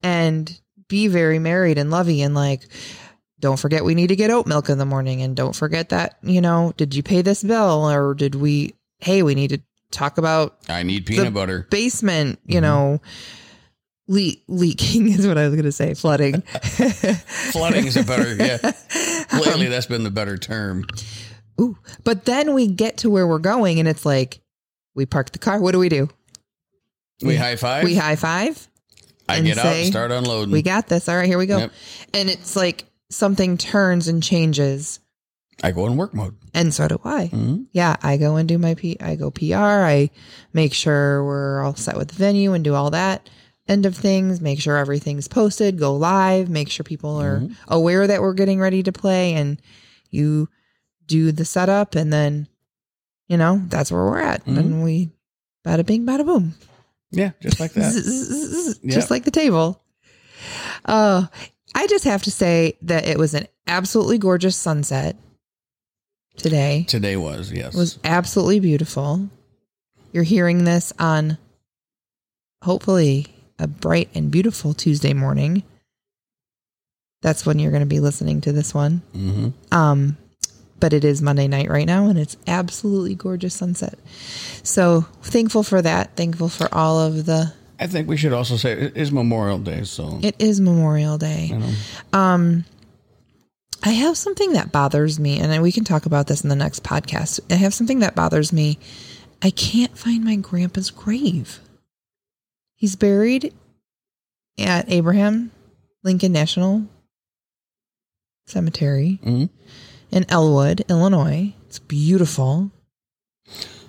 and 0.03 0.61
be 0.89 1.09
very 1.09 1.39
married 1.39 1.79
and 1.79 1.91
lovey 1.91 2.23
and 2.23 2.35
like 2.35 2.69
don't 3.41 3.59
forget 3.59 3.85
we 3.85 3.97
need 3.97 4.07
to 4.07 4.17
get 4.17 4.31
oat 4.31 4.47
milk 4.47 4.69
in 4.69 4.79
the 4.79 4.87
morning 4.87 5.21
and 5.21 5.35
don't 5.35 5.57
forget 5.57 5.89
that, 5.89 6.17
you 6.23 6.41
know, 6.41 6.73
did 6.77 6.95
you 6.95 7.03
pay 7.03 7.23
this 7.23 7.43
bill 7.43 7.91
or 7.91 8.15
did 8.15 8.35
we 8.37 8.75
hey, 9.01 9.23
we 9.25 9.35
need 9.35 9.49
to 9.49 9.61
talk 9.93 10.19
about 10.19 10.59
I 10.69 10.83
need 10.83 11.07
peanut 11.07 11.35
butter. 11.35 11.67
basement, 11.71 12.41
you 12.45 12.57
mm-hmm. 12.57 12.63
know. 12.63 13.01
Le- 14.09 14.33
leaking 14.49 15.09
is 15.13 15.27
what 15.27 15.39
I 15.39 15.47
was 15.47 15.55
going 15.55 15.65
to 15.65 15.73
say. 15.73 15.95
Flooding. 15.95 16.41
Flooding 17.53 17.87
is 17.87 17.97
a 17.97 18.03
better, 18.03 18.35
yeah. 18.35 18.59
Lately, 19.33 19.67
um, 19.67 19.71
that's 19.71 19.87
been 19.87 20.03
the 20.03 20.11
better 20.11 20.37
term. 20.37 20.85
Ooh. 21.61 21.79
But 22.05 22.25
then 22.25 22.53
we 22.53 22.67
get 22.67 22.99
to 22.99 23.11
where 23.11 23.27
we're 23.27 23.39
going 23.39 23.79
and 23.79 23.89
it's 23.89 24.05
like, 24.05 24.41
we 24.95 25.07
park 25.07 25.31
the 25.31 25.39
car. 25.39 25.61
What 25.61 25.73
do 25.73 25.79
we 25.79 25.89
do? 25.89 26.11
We 27.23 27.37
high 27.37 27.57
five. 27.57 27.85
We 27.85 27.95
high 27.95 28.17
five. 28.17 28.69
I 29.29 29.41
get 29.41 29.59
out 29.59 29.67
and 29.67 29.87
start 29.87 30.11
unloading. 30.11 30.53
We 30.53 30.63
got 30.63 30.89
this. 30.89 31.09
All 31.09 31.17
right, 31.17 31.27
here 31.27 31.39
we 31.39 31.47
go. 31.47 31.59
Yep. 31.59 31.73
And 32.15 32.29
it's 32.29 32.57
like 32.57 32.85
something 33.11 33.57
turns 33.57 34.09
and 34.09 34.23
changes. 34.23 35.01
I 35.63 35.71
go 35.73 35.87
in 35.87 35.97
work 35.97 36.13
mode. 36.15 36.35
And 36.55 36.73
so 36.75 36.89
do 36.89 37.01
I. 37.05 37.29
Mhm. 37.33 37.67
Yeah, 37.73 37.97
I 38.03 38.17
go 38.17 38.37
and 38.37 38.49
do 38.49 38.59
my 38.59 38.75
P. 38.75 38.97
I 39.01 39.15
go 39.17 39.31
PR. 39.31 39.55
I 39.57 40.11
make 40.53 40.75
sure 40.75 41.25
we're 41.25 41.63
all 41.63 41.75
set 41.77 41.97
with 41.97 42.09
the 42.09 42.15
venue 42.17 42.53
and 42.53 42.63
do 42.65 42.75
all 42.75 42.91
that 42.91 43.29
end 43.69 43.87
of 43.87 43.97
things. 43.97 44.41
Make 44.41 44.61
sure 44.61 44.77
everything's 44.77 45.29
posted. 45.29 45.79
Go 45.79 45.95
live. 45.97 46.49
Make 46.49 46.69
sure 46.71 46.85
people 46.85 47.17
are 47.21 47.41
Mhm. 47.41 47.55
aware 47.69 48.07
that 48.07 48.21
we're 48.21 48.35
getting 48.35 48.59
ready 48.61 48.83
to 48.83 48.93
play. 48.93 49.35
And 49.35 49.61
you 50.11 50.49
do 51.07 51.33
the 51.33 51.45
setup, 51.45 51.95
and 51.95 52.13
then 52.13 52.49
you 53.29 53.37
know 53.37 53.63
that's 53.69 53.91
where 53.93 54.03
we're 54.05 54.21
at. 54.21 54.45
And 54.47 54.83
we 54.85 55.11
bada 55.65 55.87
bing, 55.87 56.05
bada 56.05 56.25
boom, 56.27 56.55
Yeah, 57.13 57.31
just 57.41 57.61
like 57.61 57.73
that. 57.75 57.93
just 57.93 58.85
Yep. 58.85 59.11
like 59.11 59.25
the 59.25 59.31
table. 59.31 59.81
Uh, 60.85 61.27
I 61.75 61.87
just 61.87 62.05
have 62.05 62.23
to 62.25 62.31
say 62.31 62.77
that 62.83 63.07
it 63.07 63.19
was 63.19 63.35
an 63.35 63.47
absolutely 63.67 64.19
gorgeous 64.19 64.57
sunset 64.57 65.17
today 66.37 66.85
Today 66.89 67.17
was 67.17 67.53
yes. 67.53 67.75
was 67.75 67.99
absolutely 68.05 68.61
beautiful. 68.61 69.29
You're 70.13 70.25
hearing 70.25 70.65
this 70.65 70.93
on 70.99 71.39
hopefully 72.63 73.27
a 73.59 73.67
bright 73.67 74.09
and 74.15 74.31
beautiful 74.31 74.75
Tuesday 74.75 75.13
morning. 75.15 75.63
That's 77.23 77.47
when 77.47 77.59
you're 77.59 77.71
going 77.71 77.83
to 77.83 77.87
be 77.87 78.01
listening 78.01 78.41
to 78.43 78.53
this 78.53 78.75
one. 78.75 79.03
hmm 79.13 79.49
Um, 79.71 80.17
but 80.81 80.93
it 80.93 81.05
is 81.05 81.23
Monday 81.23 81.47
night 81.47 81.71
right 81.71 81.87
now, 81.87 82.09
and 82.09 82.19
it's 82.19 82.37
absolutely 82.49 83.15
gorgeous 83.15 83.55
sunset. 83.55 83.97
So 84.65 85.03
thankful 85.23 85.63
for 85.63 85.81
that. 85.81 86.17
Thankful 86.17 86.49
for 86.49 86.69
all 86.75 86.99
of 86.99 87.25
the. 87.25 87.53
I 87.79 87.87
think 87.87 88.09
we 88.09 88.17
should 88.17 88.33
also 88.33 88.57
say 88.57 88.73
it 88.73 88.97
is 88.97 89.13
Memorial 89.13 89.59
Day, 89.59 89.85
so 89.85 90.19
It 90.23 90.35
is 90.41 90.61
Memorial 90.61 91.19
Day. 91.19 91.57
Um, 92.13 92.65
I 93.83 93.91
have 93.91 94.17
something 94.17 94.53
that 94.53 94.71
bothers 94.73 95.19
me, 95.19 95.41
and 95.41 95.61
we 95.63 95.73
can 95.73 95.85
talk 95.85 96.07
about 96.07 96.27
this 96.29 96.43
in 96.43 96.49
the 96.49 96.57
next 96.57 96.85
podcast. 96.85 97.41
I 97.51 97.55
have 97.57 97.75
something 97.75 97.99
that 98.01 98.15
bothers 98.15 98.53
me. 98.53 98.79
I 99.43 99.51
can't 99.51 99.97
find 99.99 100.23
my 100.25 100.37
grandpa's 100.37 100.91
grave. 100.91 101.59
He's 102.77 102.95
buried 102.95 103.53
at 104.59 104.91
Abraham 104.91 105.51
Lincoln 106.05 106.33
National 106.33 106.85
Cemetery 108.47 109.19
Mhm. 109.25 109.51
in 110.13 110.27
Elwood, 110.29 110.85
Illinois. 110.89 111.53
It's 111.67 111.79
beautiful. 111.81 112.71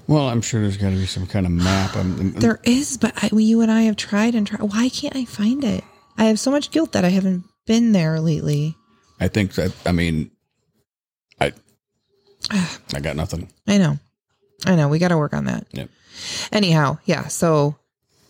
Well, 0.08 0.27
I'm 0.27 0.41
sure 0.41 0.62
there's 0.62 0.77
got 0.77 0.89
to 0.89 0.95
be 0.95 1.06
some 1.06 1.27
kind 1.27 1.45
of 1.45 1.51
map. 1.51 1.95
I'm, 1.95 2.34
There 2.34 2.60
is, 2.63 2.97
but 2.97 3.13
I, 3.23 3.29
you 3.36 3.62
and 3.62 3.71
I 3.71 3.84
have 3.84 3.95
tried 3.95 4.36
and 4.36 4.45
tried. 4.45 4.62
Why 4.62 4.89
can't 4.89 5.15
I 5.15 5.25
find 5.25 5.63
it? 5.63 5.84
I 6.17 6.25
have 6.25 6.39
so 6.39 6.51
much 6.51 6.71
guilt 6.71 6.91
that 6.93 7.06
I 7.06 7.10
haven't 7.10 7.45
been 7.65 7.91
there 7.93 8.19
lately. 8.19 8.75
I 9.24 9.30
think 9.30 9.54
that 9.54 9.74
I 9.86 9.94
mean, 9.94 10.32
I 11.40 11.54
I 12.94 13.00
got 13.00 13.16
nothing. 13.16 13.50
I 13.66 13.78
know. 13.78 13.98
I 14.66 14.76
know. 14.76 14.90
We 14.90 15.00
got 15.00 15.10
to 15.10 15.18
work 15.18 15.34
on 15.34 15.46
that. 15.46 15.66
Yep. 15.72 15.90
Anyhow, 16.52 16.98
yeah. 17.06 17.28
So 17.28 17.78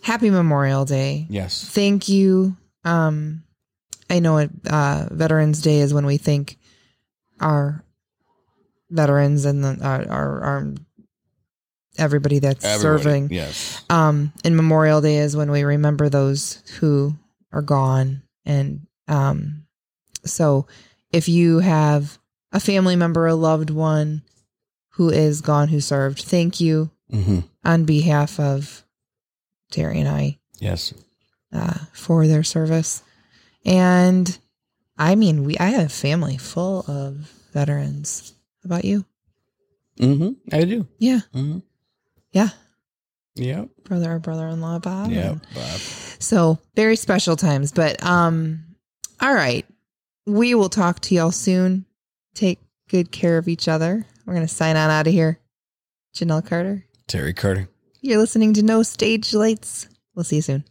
happy 0.02 0.30
Memorial 0.30 0.86
Day. 0.86 1.26
Yes. 1.30 1.68
Thank 1.68 2.10
you. 2.10 2.56
Um, 2.86 3.44
I 4.08 4.20
know 4.20 4.38
it, 4.38 4.52
uh, 4.70 5.08
Veterans 5.10 5.62
Day 5.64 5.80
is 5.80 5.94
when 5.96 6.06
we 6.06 6.18
thank 6.18 6.58
our 7.40 7.84
veterans 8.92 9.46
and 9.46 9.64
the, 9.64 9.80
our, 9.84 10.08
our, 10.10 10.42
our 10.42 10.74
everybody 11.98 12.38
that's 12.40 12.64
Everybody. 12.64 13.04
serving. 13.04 13.30
Yes. 13.32 13.84
Um, 13.90 14.32
and 14.44 14.56
Memorial 14.56 15.02
Day 15.02 15.18
is 15.18 15.36
when 15.36 15.50
we 15.50 15.64
remember 15.64 16.10
those 16.10 16.62
who 16.80 17.16
are 17.52 17.64
gone. 17.64 18.22
And 18.46 18.86
um, 19.08 19.63
so 20.26 20.68
if 21.12 21.28
you 21.30 21.60
have 21.60 22.18
a 22.52 22.60
family 22.60 22.96
member, 22.96 23.28
a 23.28 23.36
loved 23.36 23.70
one 23.70 24.24
who 24.92 25.10
is 25.10 25.42
gone, 25.42 25.68
who 25.70 25.80
served, 25.80 26.22
thank 26.22 26.60
you 26.62 26.90
hmm 27.12 27.40
on 27.66 27.86
behalf 27.86 28.40
of 28.40 28.84
Terry 29.72 30.00
and 30.00 30.10
I 30.10 30.38
Yes. 30.60 30.94
uh, 31.54 31.78
for 31.94 32.28
their 32.28 32.44
service. 32.44 33.02
And 33.66 34.38
I 34.98 35.16
mean, 35.16 35.44
we 35.46 35.58
I 35.58 35.68
have 35.70 35.86
a 35.86 35.90
family 35.90 36.38
full 36.38 36.84
of 36.88 37.32
veterans. 37.54 38.34
How 38.64 38.68
about 38.68 38.86
you? 38.86 39.06
hmm 40.00 40.32
I 40.52 40.64
do. 40.66 40.88
Yeah, 41.00 41.20
hmm 41.34 41.60
yeah. 42.32 42.50
Yep. 43.36 43.70
Brother 43.86 44.14
or 44.14 44.20
brother-in-law 44.20 44.80
Bob. 44.80 45.12
Yep. 45.12 45.32
and- 45.32 45.42
Bob. 45.56 45.80
So 46.20 46.60
very 46.76 46.96
special 46.96 47.36
times. 47.36 47.72
But 47.72 48.04
um, 48.04 48.64
all 49.22 49.34
right, 49.34 49.66
we 50.26 50.56
will 50.56 50.70
talk 50.70 51.00
to 51.02 51.16
y'all 51.16 51.32
soon. 51.32 51.86
Take 52.34 52.60
good 52.90 53.12
care 53.12 53.38
of 53.38 53.48
each 53.48 53.68
other. 53.68 54.06
We're 54.26 54.34
gonna 54.34 54.48
sign 54.48 54.76
on 54.76 54.90
out 54.90 55.08
of 55.08 55.14
here. 55.14 55.40
Janelle 56.16 56.46
Carter, 56.46 56.86
Terry 57.08 57.34
Carter. 57.34 57.70
you're 58.02 58.20
listening 58.20 58.54
to 58.54 58.64
No 58.64 58.84
Stage 58.84 59.34
Lights. 59.34 59.88
We'll 60.16 60.24
see 60.24 60.38
you 60.38 60.42
soon. 60.44 60.64